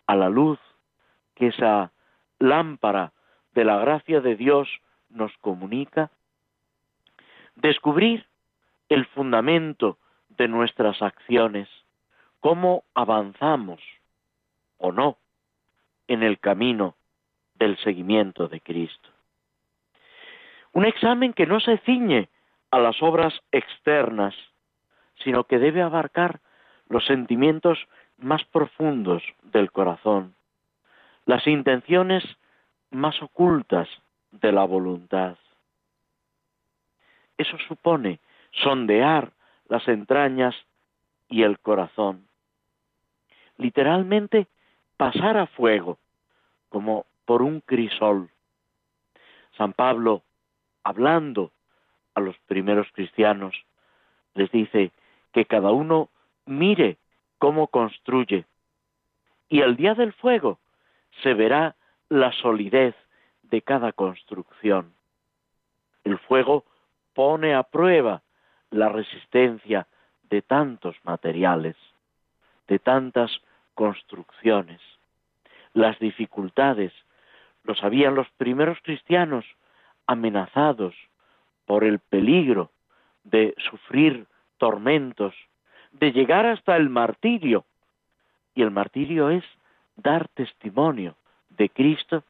[0.07, 0.59] a la luz
[1.35, 1.91] que esa
[2.39, 3.11] lámpara
[3.53, 4.69] de la gracia de Dios
[5.09, 6.11] nos comunica,
[7.55, 8.25] descubrir
[8.89, 9.97] el fundamento
[10.29, 11.69] de nuestras acciones,
[12.39, 13.81] cómo avanzamos
[14.77, 15.17] o no
[16.07, 16.95] en el camino
[17.55, 19.09] del seguimiento de Cristo.
[20.73, 22.29] Un examen que no se ciñe
[22.71, 24.33] a las obras externas,
[25.23, 26.41] sino que debe abarcar
[26.89, 27.77] los sentimientos
[28.17, 30.35] más profundos del corazón,
[31.25, 32.23] las intenciones
[32.89, 33.87] más ocultas
[34.31, 35.37] de la voluntad.
[37.37, 38.19] Eso supone
[38.51, 39.31] sondear
[39.67, 40.55] las entrañas
[41.29, 42.27] y el corazón.
[43.57, 44.47] Literalmente
[44.97, 45.97] pasar a fuego,
[46.69, 48.29] como por un crisol.
[49.57, 50.23] San Pablo,
[50.83, 51.51] hablando
[52.15, 53.55] a los primeros cristianos,
[54.33, 54.91] les dice
[55.31, 56.09] que cada uno
[56.45, 56.97] mire
[57.37, 58.45] cómo construye.
[59.49, 60.59] Y el día del fuego
[61.21, 61.75] se verá
[62.09, 62.95] la solidez
[63.43, 64.93] de cada construcción.
[66.03, 66.65] El fuego
[67.13, 68.21] pone a prueba
[68.71, 69.87] la resistencia
[70.29, 71.75] de tantos materiales,
[72.67, 73.31] de tantas
[73.75, 74.81] construcciones.
[75.73, 76.91] Las dificultades
[77.63, 79.45] lo sabían los primeros cristianos
[80.07, 80.95] amenazados
[81.65, 82.71] por el peligro
[83.23, 85.33] de sufrir tormentos,
[85.91, 87.65] de llegar hasta el martirio.
[88.55, 89.43] Y el martirio es
[89.95, 91.15] dar testimonio
[91.49, 92.23] de Cristo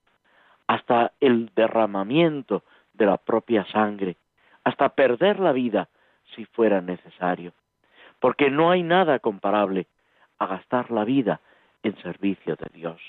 [0.67, 2.63] hasta el derramamiento
[2.93, 4.15] de la propia sangre,
[4.63, 5.89] hasta perder la vida
[6.35, 7.53] si fuera necesario.
[8.19, 9.87] Porque no hay nada comparable
[10.39, 11.41] a gastar la vida
[11.83, 13.01] en servicio de Dios.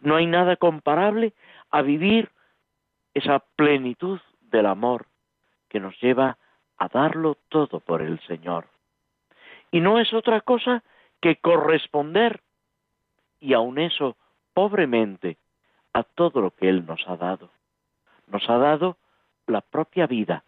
[0.00, 1.32] No hay nada comparable
[1.70, 2.30] a vivir
[3.14, 5.06] esa plenitud del amor
[5.68, 6.38] que nos lleva
[6.76, 8.66] a darlo todo por el Señor.
[9.70, 10.82] Y no es otra cosa
[11.20, 12.40] que corresponder
[13.40, 14.16] y aun eso
[14.54, 15.38] pobremente
[15.92, 17.50] a todo lo que Él nos ha dado.
[18.26, 18.96] Nos ha dado
[19.46, 20.44] la propia vida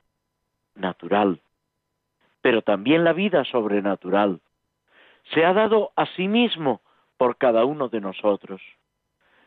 [0.75, 1.41] natural,
[2.43, 4.41] pero también la vida sobrenatural.
[5.33, 6.81] Se ha dado a sí mismo
[7.17, 8.61] por cada uno de nosotros.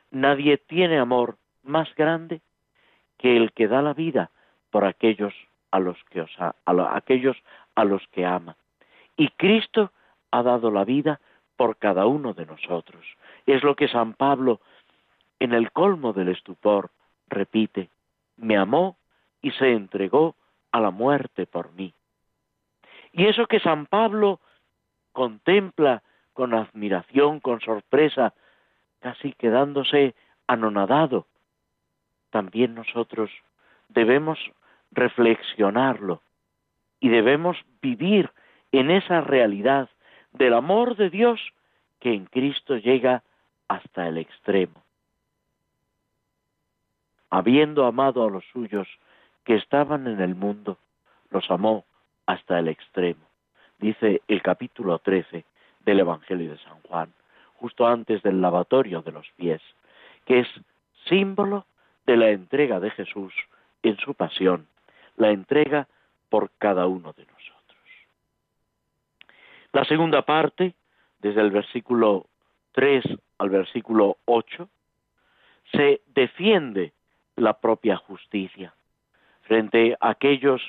[0.09, 2.41] Nadie tiene amor más grande
[3.17, 4.31] que el que da la vida
[4.71, 5.33] por aquellos
[5.71, 6.55] a los que a,
[6.95, 7.37] aquellos
[7.75, 8.55] a los que ama.
[9.15, 9.91] Y Cristo
[10.31, 11.19] ha dado la vida
[11.55, 13.05] por cada uno de nosotros.
[13.45, 14.61] Es lo que San Pablo,
[15.39, 16.91] en el colmo del estupor,
[17.27, 17.89] repite,
[18.37, 18.97] me amó
[19.41, 20.35] y se entregó
[20.71, 21.93] a la muerte por mí.
[23.11, 24.39] Y eso que San Pablo
[25.11, 26.03] contempla
[26.33, 28.33] con admiración, con sorpresa,
[28.99, 30.13] casi quedándose
[30.45, 31.25] anonadado,
[32.29, 33.31] también nosotros
[33.89, 34.37] debemos
[34.91, 36.21] reflexionarlo
[36.99, 38.31] y debemos vivir
[38.71, 39.89] en esa realidad
[40.31, 41.39] del amor de Dios
[41.99, 43.23] que en Cristo llega
[43.67, 44.83] hasta el extremo.
[47.29, 48.87] Habiendo amado a los suyos
[49.47, 50.77] que estaban en el mundo,
[51.29, 51.85] los amó
[52.25, 53.21] hasta el extremo.
[53.79, 55.45] Dice el capítulo 13
[55.85, 57.13] del Evangelio de San Juan,
[57.55, 59.61] justo antes del lavatorio de los pies,
[60.25, 60.49] que es
[61.07, 61.65] símbolo
[62.05, 63.33] de la entrega de Jesús
[63.83, 64.67] en su pasión,
[65.15, 65.87] la entrega
[66.27, 67.79] por cada uno de nosotros.
[69.71, 70.75] La segunda parte,
[71.19, 72.25] desde el versículo
[72.73, 73.01] 3
[73.37, 74.67] al versículo 8,
[75.71, 76.91] se defiende
[77.37, 78.73] la propia justicia
[79.47, 80.61] frente a aquellos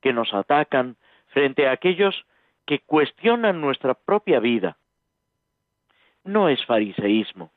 [0.00, 0.96] que nos atacan,
[1.28, 2.24] frente a aquellos
[2.66, 4.76] que cuestionan nuestra propia vida.
[6.24, 7.50] No es fariseísmo.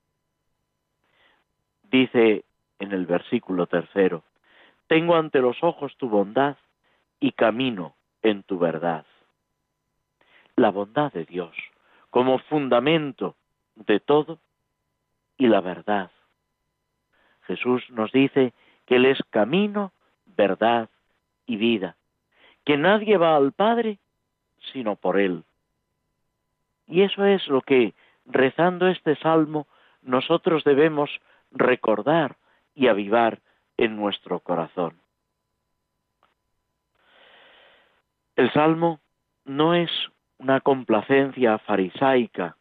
[1.84, 2.46] Dice
[2.80, 4.24] en el versículo tercero,
[4.88, 6.58] tengo ante los ojos tu bondad
[7.20, 9.06] y camino en tu verdad.
[10.56, 11.56] La bondad de Dios
[12.10, 13.36] como fundamento
[13.76, 14.40] de todo
[15.38, 16.12] y la verdad.
[17.48, 18.54] Jesús nos dice
[18.86, 19.92] que Él es camino,
[20.40, 20.90] verdad
[21.46, 21.98] y vida,
[22.66, 24.00] que nadie va al Padre
[24.72, 25.44] sino por Él.
[26.88, 27.94] Y eso es lo que,
[28.26, 29.68] rezando este salmo,
[30.02, 31.10] nosotros debemos
[31.52, 32.38] recordar
[32.74, 33.40] y avivar
[33.78, 35.00] en nuestro corazón.
[38.36, 39.00] El salmo
[39.44, 39.92] no es
[40.38, 42.56] una complacencia farisaica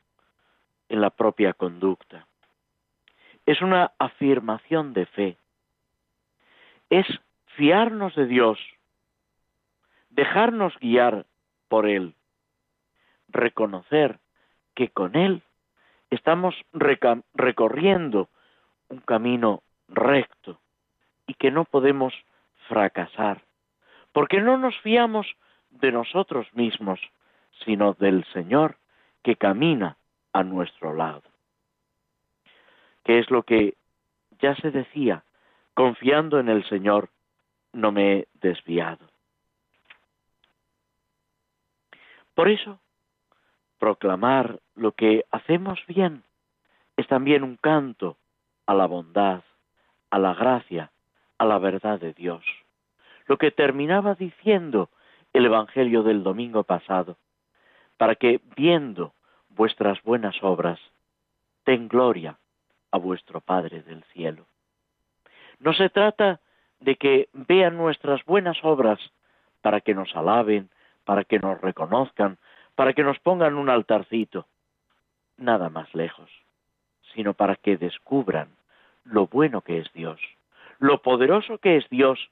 [0.88, 2.26] en la propia conducta.
[3.46, 5.36] Es una afirmación de fe.
[6.90, 7.06] Es
[7.58, 8.56] fiarnos de Dios,
[10.10, 11.26] dejarnos guiar
[11.66, 12.14] por Él,
[13.28, 14.20] reconocer
[14.76, 15.42] que con Él
[16.08, 18.28] estamos recorriendo
[18.88, 20.60] un camino recto
[21.26, 22.14] y que no podemos
[22.68, 23.42] fracasar,
[24.12, 25.26] porque no nos fiamos
[25.70, 27.00] de nosotros mismos,
[27.64, 28.76] sino del Señor
[29.24, 29.96] que camina
[30.32, 31.24] a nuestro lado.
[33.02, 33.74] Que es lo que
[34.40, 35.24] ya se decía,
[35.74, 37.10] confiando en el Señor,
[37.78, 39.06] no me he desviado.
[42.34, 42.80] Por eso,
[43.78, 46.24] proclamar lo que hacemos bien
[46.96, 48.16] es también un canto
[48.66, 49.42] a la bondad,
[50.10, 50.90] a la gracia,
[51.38, 52.44] a la verdad de Dios.
[53.26, 54.90] Lo que terminaba diciendo
[55.32, 57.16] el Evangelio del domingo pasado,
[57.96, 59.14] para que viendo
[59.50, 60.80] vuestras buenas obras,
[61.64, 62.38] den gloria
[62.90, 64.46] a vuestro Padre del cielo.
[65.60, 66.40] No se trata
[66.80, 68.98] de que vean nuestras buenas obras
[69.62, 70.70] para que nos alaben,
[71.04, 72.38] para que nos reconozcan,
[72.74, 74.46] para que nos pongan un altarcito,
[75.36, 76.30] nada más lejos,
[77.14, 78.48] sino para que descubran
[79.04, 80.20] lo bueno que es Dios,
[80.78, 82.30] lo poderoso que es Dios,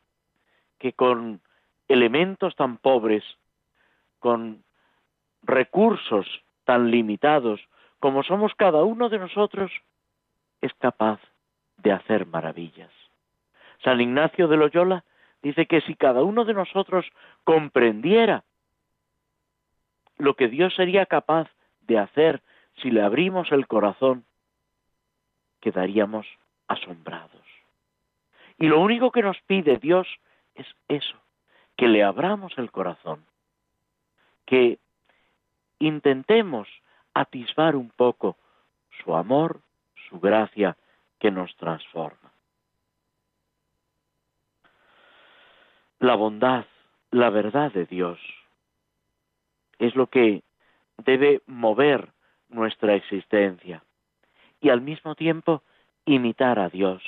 [0.79, 1.41] que con
[1.89, 3.25] elementos tan pobres,
[4.19, 4.63] con
[5.43, 6.27] recursos
[6.65, 7.61] tan limitados
[7.99, 9.73] como somos cada uno de nosotros,
[10.61, 11.21] es capaz
[11.79, 12.91] de hacer maravillas.
[13.87, 15.05] San Ignacio de Loyola
[15.43, 17.07] dice que si cada uno de nosotros
[17.45, 18.43] comprendiera
[20.19, 21.49] lo que Dios sería capaz
[21.83, 22.43] de hacer
[22.83, 24.25] si le abrimos el corazón,
[25.61, 26.27] quedaríamos
[26.67, 27.47] asombrados.
[28.59, 30.09] Y lo único que nos pide Dios
[30.57, 31.17] es eso,
[31.77, 33.25] que le abramos el corazón,
[34.47, 34.81] que
[35.79, 36.67] intentemos
[37.15, 38.37] atisbar un poco
[39.05, 39.61] su amor,
[40.09, 40.77] su gracia
[41.21, 42.26] que nos transforma.
[45.99, 46.67] La bondad,
[47.11, 48.19] la verdad de Dios
[49.79, 50.43] es lo que
[50.99, 52.13] debe mover
[52.49, 53.83] nuestra existencia
[54.61, 55.63] y al mismo tiempo
[56.05, 57.03] imitar a Dios.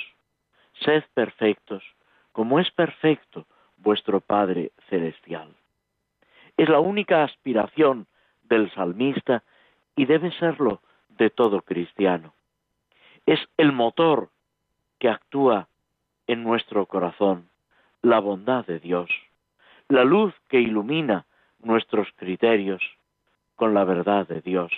[0.81, 1.83] Sed perfectos,
[2.31, 3.45] como es perfecto
[3.77, 5.55] vuestro Padre Celestial.
[6.57, 8.07] Es la única aspiración
[8.43, 9.43] del salmista
[9.95, 12.33] y debe serlo de todo cristiano.
[13.25, 14.29] Es el motor
[14.97, 15.67] que actúa
[16.27, 17.49] en nuestro corazón,
[18.01, 19.09] la bondad de Dios,
[19.87, 21.25] la luz que ilumina
[21.59, 22.81] nuestros criterios
[23.55, 24.71] con la verdad de Dios.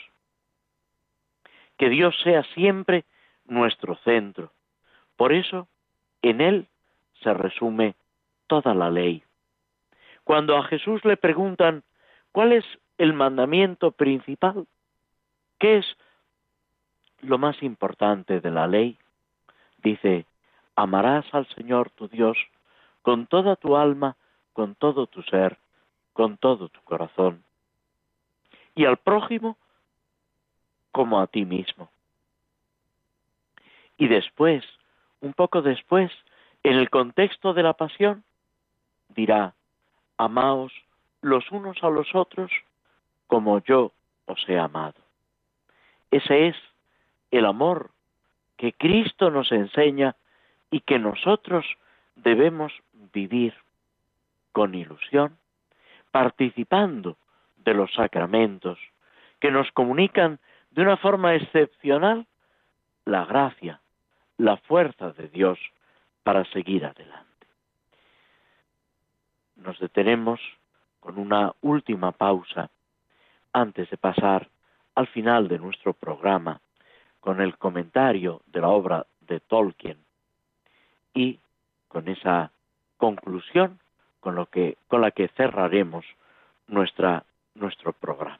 [1.78, 3.06] Que Dios sea siempre
[3.46, 4.52] nuestro centro.
[5.16, 5.68] Por eso,
[6.22, 6.68] en Él
[7.22, 7.96] se resume
[8.48, 9.24] toda la ley.
[10.24, 11.84] Cuando a Jesús le preguntan
[12.32, 12.66] cuál es
[12.98, 14.68] el mandamiento principal,
[15.60, 15.86] qué es
[17.22, 18.98] lo más importante de la ley,
[19.78, 20.26] dice,
[20.76, 22.38] amarás al Señor tu Dios
[23.02, 24.16] con toda tu alma,
[24.54, 25.58] con todo tu ser,
[26.14, 27.44] con todo tu corazón,
[28.76, 29.58] y al prójimo
[30.92, 31.90] como a ti mismo.
[33.98, 34.64] Y después,
[35.22, 36.12] un poco después,
[36.64, 38.24] en el contexto de la pasión,
[39.10, 39.54] dirá,
[40.18, 40.74] amaos
[41.22, 42.52] los unos a los otros
[43.28, 43.92] como yo
[44.26, 45.00] os he amado.
[46.10, 46.56] Ese es
[47.32, 47.92] el amor
[48.58, 50.16] que Cristo nos enseña
[50.70, 51.66] y que nosotros
[52.16, 52.74] debemos
[53.14, 53.54] vivir
[54.52, 55.38] con ilusión,
[56.12, 57.18] participando
[57.58, 58.78] de los sacramentos
[59.40, 60.40] que nos comunican
[60.72, 62.28] de una forma excepcional
[63.06, 63.82] la gracia,
[64.38, 65.60] la fuerza de Dios
[66.24, 67.48] para seguir adelante.
[69.56, 70.40] Nos detenemos
[71.00, 72.70] con una última pausa
[73.54, 74.50] antes de pasar
[74.96, 76.62] al final de nuestro programa
[77.20, 79.98] con el comentario de la obra de Tolkien
[81.14, 81.40] y
[81.88, 82.52] con esa
[83.02, 83.80] conclusión
[84.20, 86.06] con, lo que, con la que cerraremos
[86.68, 87.26] nuestra,
[87.56, 88.38] nuestro programa.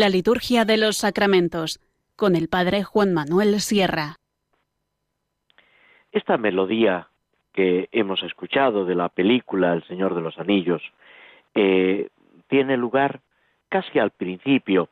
[0.00, 1.78] La liturgia de los sacramentos
[2.16, 4.16] con el padre Juan Manuel Sierra.
[6.10, 7.08] Esta melodía
[7.52, 10.80] que hemos escuchado de la película El Señor de los Anillos
[11.54, 12.08] eh,
[12.48, 13.20] tiene lugar
[13.68, 14.88] casi al principio,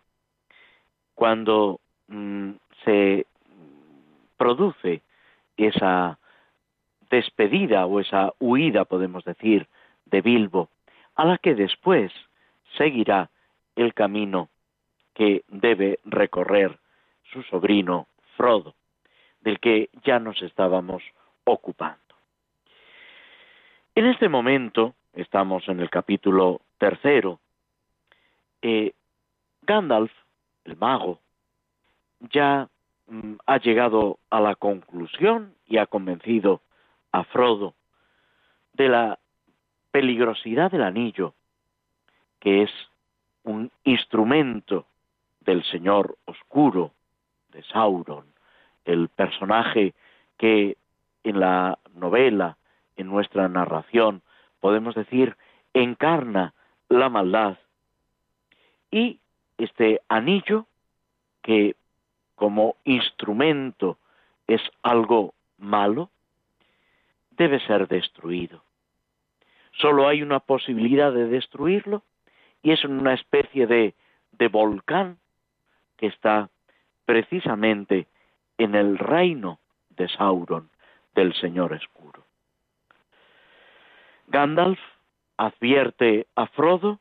[1.14, 2.50] cuando mm,
[2.84, 3.24] se
[4.36, 5.00] produce
[5.56, 6.18] esa
[7.08, 9.68] despedida o esa huida, podemos decir,
[10.04, 10.68] de Bilbo,
[11.14, 12.12] a la que después
[12.76, 13.30] seguirá
[13.74, 14.50] el camino
[15.18, 16.78] que debe recorrer
[17.32, 18.06] su sobrino
[18.36, 18.76] Frodo,
[19.40, 21.02] del que ya nos estábamos
[21.42, 21.98] ocupando.
[23.96, 27.40] En este momento, estamos en el capítulo tercero,
[28.62, 28.92] eh,
[29.62, 30.12] Gandalf,
[30.64, 31.18] el mago,
[32.30, 32.68] ya
[33.08, 36.60] mm, ha llegado a la conclusión y ha convencido
[37.10, 37.74] a Frodo
[38.74, 39.18] de la
[39.90, 41.34] peligrosidad del anillo,
[42.38, 42.70] que es
[43.42, 44.86] un instrumento
[45.48, 46.92] del Señor Oscuro,
[47.52, 48.26] de Sauron,
[48.84, 49.94] el personaje
[50.36, 50.76] que
[51.24, 52.58] en la novela,
[52.98, 54.20] en nuestra narración,
[54.60, 55.38] podemos decir,
[55.72, 56.52] encarna
[56.90, 57.56] la maldad.
[58.90, 59.20] Y
[59.56, 60.66] este anillo,
[61.40, 61.76] que
[62.34, 63.96] como instrumento
[64.46, 66.10] es algo malo,
[67.30, 68.62] debe ser destruido.
[69.72, 72.02] Solo hay una posibilidad de destruirlo
[72.62, 73.94] y es una especie de,
[74.32, 75.16] de volcán
[75.98, 76.48] que está
[77.04, 78.06] precisamente
[78.56, 79.58] en el reino
[79.90, 80.70] de Sauron,
[81.14, 82.24] del Señor Escuro.
[84.28, 84.78] Gandalf
[85.36, 87.00] advierte a Frodo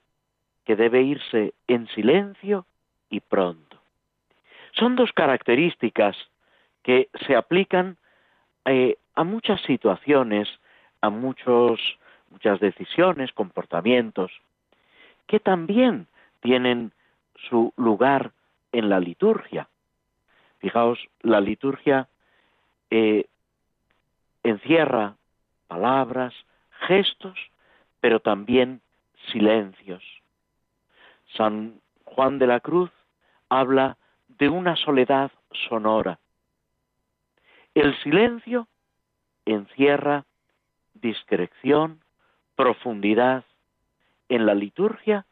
[0.66, 2.66] que debe irse en silencio
[3.10, 3.78] y pronto.
[4.74, 6.18] Son dos características
[6.84, 7.98] que se aplican
[8.66, 10.48] eh, a muchas situaciones,
[11.02, 11.80] a muchos,
[12.30, 14.32] muchas decisiones, comportamientos,
[15.26, 16.08] que también
[16.42, 16.92] tienen
[17.50, 18.32] su lugar
[18.72, 19.70] en la liturgia.
[20.60, 22.08] Fijaos, la liturgia
[22.90, 23.26] eh,
[24.44, 25.16] encierra
[25.68, 26.34] palabras,
[26.88, 27.38] gestos,
[28.00, 28.82] pero también
[29.32, 30.04] silencios.
[31.36, 32.92] San Juan de la Cruz
[33.50, 33.98] habla
[34.28, 35.32] de una soledad
[35.70, 36.20] sonora.
[37.74, 38.68] El silencio
[39.46, 40.26] encierra
[40.94, 42.02] discreción,
[42.56, 43.44] profundidad.
[44.30, 45.26] En la liturgia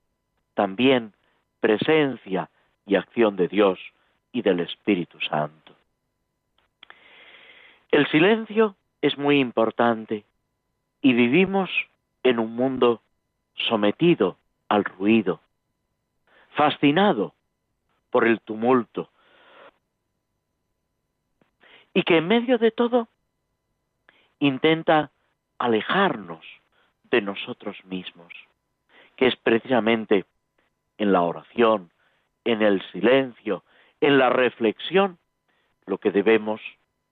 [0.54, 1.14] también
[1.60, 2.50] presencia
[2.86, 3.80] y acción de Dios
[4.32, 5.74] y del Espíritu Santo.
[7.92, 10.26] El silencio es muy importante
[11.02, 11.70] y vivimos
[12.24, 13.02] en un mundo
[13.56, 15.40] sometido al ruido,
[16.56, 17.34] fascinado
[18.10, 19.10] por el tumulto,
[21.94, 23.08] y que en medio de todo
[24.40, 25.12] intenta
[25.58, 26.46] alejarnos
[27.04, 28.34] de nosotros mismos,
[29.16, 30.26] que es precisamente
[30.98, 31.90] en la oración,
[32.46, 33.64] en el silencio,
[34.00, 35.18] en la reflexión,
[35.86, 36.62] lo que debemos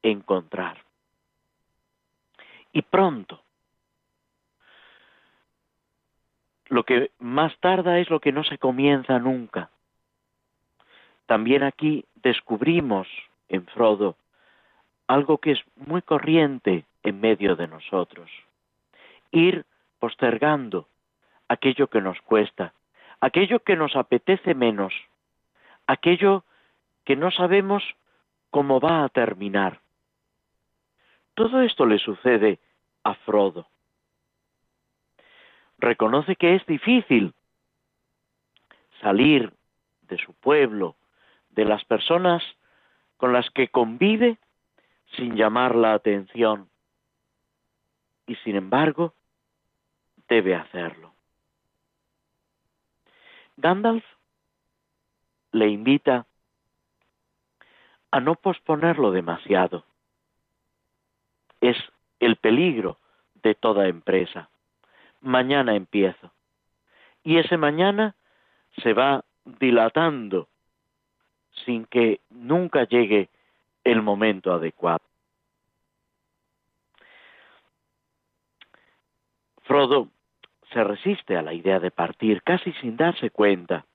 [0.01, 0.77] encontrar.
[2.71, 3.41] Y pronto.
[6.67, 9.69] Lo que más tarda es lo que no se comienza nunca.
[11.25, 13.07] También aquí descubrimos
[13.49, 14.15] en Frodo
[15.07, 18.29] algo que es muy corriente en medio de nosotros.
[19.31, 19.65] Ir
[19.99, 20.88] postergando
[21.47, 22.73] aquello que nos cuesta,
[23.21, 24.93] aquello que nos apetece menos,
[25.88, 26.43] aquello
[27.05, 27.84] que no sabemos
[28.49, 29.81] cómo va a terminar.
[31.34, 32.59] Todo esto le sucede
[33.03, 33.67] a Frodo.
[35.79, 37.34] Reconoce que es difícil
[39.01, 39.51] salir
[40.03, 40.95] de su pueblo,
[41.49, 42.43] de las personas
[43.17, 44.38] con las que convive
[45.17, 46.69] sin llamar la atención.
[48.27, 49.13] Y sin embargo,
[50.27, 51.13] debe hacerlo.
[53.57, 54.03] Gandalf
[55.53, 56.25] le invita
[58.11, 59.85] a no posponerlo demasiado.
[61.61, 61.77] Es
[62.19, 62.99] el peligro
[63.35, 64.49] de toda empresa.
[65.21, 66.31] Mañana empiezo.
[67.23, 68.15] Y ese mañana
[68.81, 70.49] se va dilatando
[71.65, 73.29] sin que nunca llegue
[73.83, 75.01] el momento adecuado.
[79.63, 80.09] Frodo
[80.71, 83.85] se resiste a la idea de partir casi sin darse cuenta.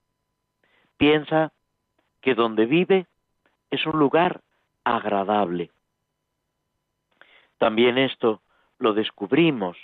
[0.99, 1.53] Piensa
[2.21, 3.07] que donde vive
[3.71, 4.43] es un lugar
[4.85, 5.71] agradable.
[7.59, 8.43] También esto
[8.79, 9.77] lo descubrimos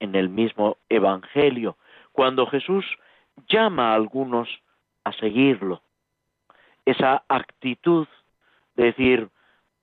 [0.00, 1.76] en el mismo Evangelio,
[2.12, 2.84] cuando Jesús
[3.48, 4.48] llama a algunos
[5.04, 5.82] a seguirlo.
[6.84, 8.08] Esa actitud
[8.74, 9.28] de decir,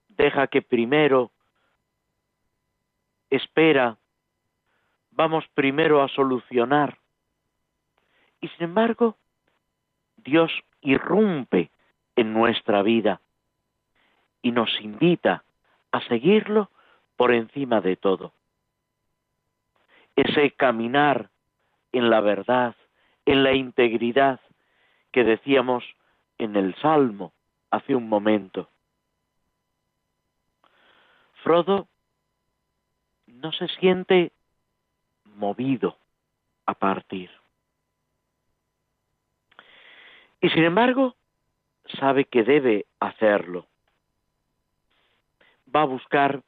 [0.09, 1.31] deja que primero
[3.29, 3.97] espera,
[5.11, 6.97] vamos primero a solucionar.
[8.41, 9.17] Y sin embargo,
[10.27, 10.51] Dios
[10.81, 11.71] irrumpe
[12.17, 13.21] en nuestra vida
[14.41, 15.45] y nos invita
[15.93, 16.69] a seguirlo
[17.15, 18.33] por encima de todo.
[20.17, 21.29] Ese caminar
[21.93, 22.75] en la verdad,
[23.25, 24.41] en la integridad
[25.13, 25.85] que decíamos
[26.37, 27.31] en el Salmo
[27.71, 28.69] hace un momento.
[31.41, 31.87] Frodo
[33.27, 34.33] no se siente
[35.23, 35.97] movido
[36.65, 37.31] a partir.
[40.41, 41.15] Y sin embargo,
[41.99, 43.65] sabe que debe hacerlo.
[45.73, 46.41] Va a buscar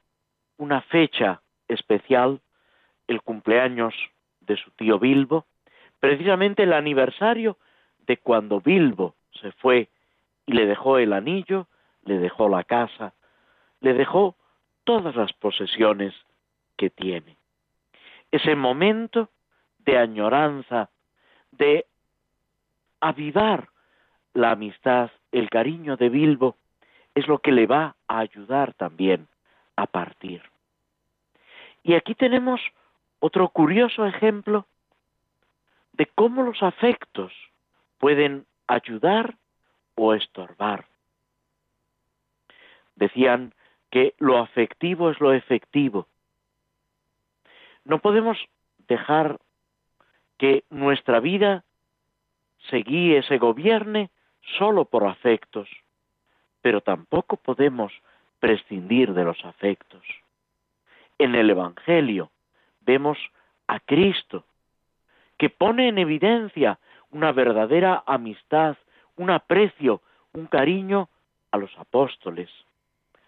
[0.58, 2.40] una fecha especial,
[3.08, 3.94] el cumpleaños
[4.40, 5.46] de su tío Bilbo,
[5.98, 7.56] precisamente el aniversario
[8.06, 9.88] de cuando Bilbo se fue
[10.46, 11.66] y le dejó el anillo,
[12.04, 13.14] le dejó la casa,
[13.80, 14.36] le dejó
[14.84, 16.14] todas las posesiones
[16.76, 17.36] que tiene.
[18.30, 19.30] Ese momento
[19.78, 20.90] de añoranza,
[21.52, 21.86] de
[23.00, 23.69] avivar
[24.34, 26.56] la amistad, el cariño de Bilbo,
[27.14, 29.28] es lo que le va a ayudar también
[29.76, 30.42] a partir.
[31.82, 32.60] Y aquí tenemos
[33.18, 34.66] otro curioso ejemplo
[35.92, 37.32] de cómo los afectos
[37.98, 39.36] pueden ayudar
[39.94, 40.86] o estorbar.
[42.96, 43.52] Decían
[43.90, 46.06] que lo afectivo es lo efectivo.
[47.84, 48.38] No podemos
[48.88, 49.40] dejar
[50.38, 51.64] que nuestra vida
[52.68, 54.10] se guíe, se gobierne
[54.58, 55.68] solo por afectos,
[56.62, 57.92] pero tampoco podemos
[58.38, 60.02] prescindir de los afectos.
[61.18, 62.30] En el Evangelio
[62.80, 63.18] vemos
[63.66, 64.44] a Cristo,
[65.38, 66.78] que pone en evidencia
[67.10, 68.76] una verdadera amistad,
[69.16, 70.00] un aprecio,
[70.32, 71.08] un cariño
[71.50, 72.50] a los apóstoles,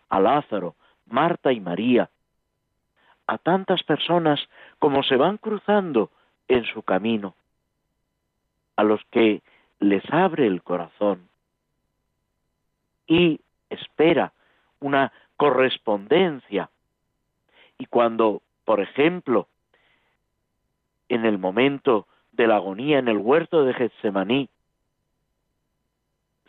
[0.09, 0.75] a Lázaro,
[1.07, 2.11] Marta y María,
[3.27, 4.41] a tantas personas
[4.79, 6.11] como se van cruzando
[6.49, 7.35] en su camino,
[8.77, 9.43] a los que
[9.83, 11.29] les abre el corazón
[13.07, 14.33] y espera
[14.81, 16.71] una correspondencia
[17.79, 19.49] Y cuando, por ejemplo,
[21.09, 24.49] en el momento de la agonía en el huerto de Getsemaní,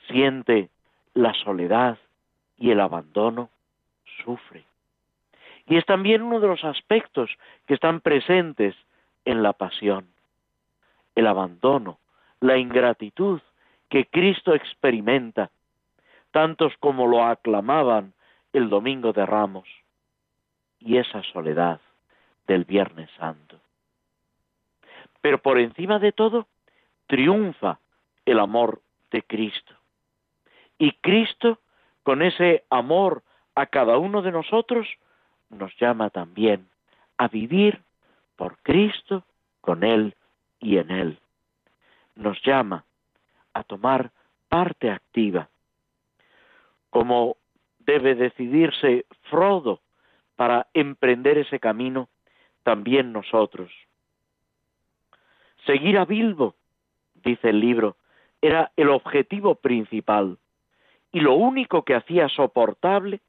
[0.07, 0.69] siente
[1.15, 1.97] la soledad
[2.57, 3.49] y el abandono,
[4.23, 4.63] sufre.
[5.65, 7.31] Y es también uno de los aspectos
[7.65, 8.75] que están presentes
[9.25, 10.07] en la pasión,
[11.15, 11.97] el abandono,
[12.43, 13.39] la ingratitud
[13.89, 15.49] que Cristo experimenta,
[16.31, 18.13] tantos como lo aclamaban
[18.51, 19.69] el domingo de Ramos,
[20.77, 21.79] y esa soledad
[22.45, 23.61] del Viernes Santo.
[25.21, 26.47] Pero por encima de todo,
[27.07, 27.79] triunfa
[28.25, 29.73] el amor de Cristo.
[30.77, 31.59] Y Cristo,
[32.03, 33.23] con ese amor
[33.55, 34.85] a cada uno de nosotros,
[35.49, 36.67] nos llama también
[37.17, 37.81] a vivir
[38.35, 39.23] por Cristo,
[39.61, 40.13] con Él
[40.59, 41.19] y en Él.
[42.15, 42.85] Nos llama
[43.53, 44.11] a tomar
[44.49, 45.49] parte activa,
[46.89, 47.37] como
[47.79, 49.81] debe decidirse Frodo
[50.35, 52.09] para emprender ese camino,
[52.63, 53.71] también nosotros.
[55.65, 56.55] Seguir a Bilbo,
[57.15, 57.97] dice el libro,
[58.41, 60.37] era el objetivo principal
[61.11, 63.21] y lo único que hacía soportable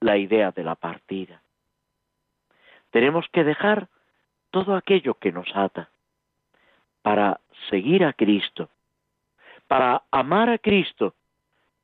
[0.00, 1.42] la idea de la partida.
[2.90, 3.88] Tenemos que dejar
[4.50, 5.90] todo aquello que nos ata
[7.06, 7.40] para
[7.70, 8.68] seguir a Cristo,
[9.68, 11.14] para amar a Cristo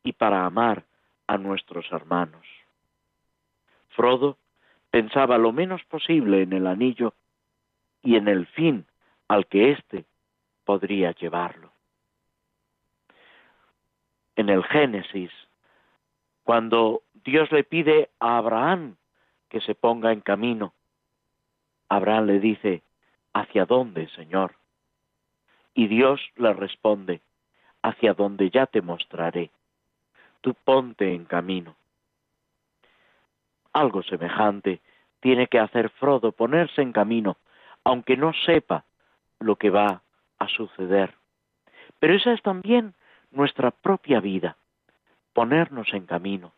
[0.03, 0.85] y para amar
[1.29, 2.45] a nuestros hermanos.
[3.91, 4.37] Frodo
[4.91, 7.15] pensaba lo menos posible en el anillo
[8.03, 8.85] y en el fin
[9.29, 10.07] al que éste
[10.65, 11.71] podría llevarlo.
[14.35, 15.31] En el Génesis,
[16.43, 18.97] cuando Dios le pide a Abraham
[19.49, 20.75] que se ponga en camino,
[21.89, 22.83] Abraham le dice,
[23.33, 24.57] ¿hacia dónde, Señor?
[25.75, 27.23] Y Dios le responde,
[27.83, 29.51] hacia donde ya te mostraré.
[30.41, 31.77] Tú ponte en camino.
[33.73, 34.81] Algo semejante
[35.21, 37.39] tiene que hacer Frodo, ponerse en camino,
[37.85, 38.85] aunque no sepa
[39.41, 40.03] lo que va
[40.39, 41.15] a suceder.
[41.99, 42.95] Pero esa es también
[43.31, 44.57] nuestra propia vida,
[45.33, 46.53] ponernos en camino,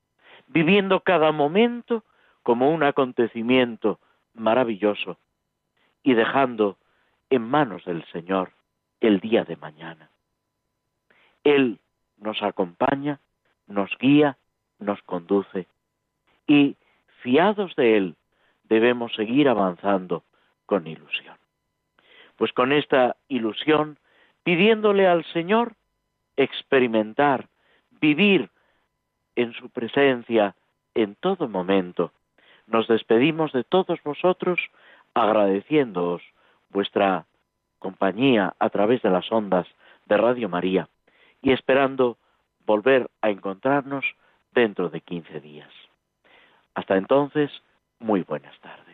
[0.46, 2.04] viviendo cada momento
[2.42, 4.00] como un acontecimiento
[4.34, 5.18] maravilloso
[6.02, 6.76] y dejando
[7.30, 8.52] en manos del Señor
[9.06, 10.08] el día de mañana.
[11.42, 11.78] Él
[12.16, 13.20] nos acompaña,
[13.66, 14.38] nos guía,
[14.78, 15.66] nos conduce
[16.46, 16.76] y
[17.22, 18.16] fiados de Él
[18.64, 20.24] debemos seguir avanzando
[20.66, 21.36] con ilusión.
[22.36, 23.98] Pues con esta ilusión,
[24.42, 25.74] pidiéndole al Señor
[26.36, 27.48] experimentar,
[28.00, 28.50] vivir
[29.36, 30.54] en su presencia
[30.94, 32.12] en todo momento,
[32.66, 34.58] nos despedimos de todos vosotros
[35.12, 36.22] agradeciéndoos
[36.70, 37.26] vuestra
[37.84, 39.66] compañía a través de las ondas
[40.06, 40.88] de Radio María
[41.42, 42.16] y esperando
[42.64, 44.06] volver a encontrarnos
[44.52, 45.68] dentro de 15 días.
[46.74, 47.50] Hasta entonces,
[47.98, 48.93] muy buenas tardes.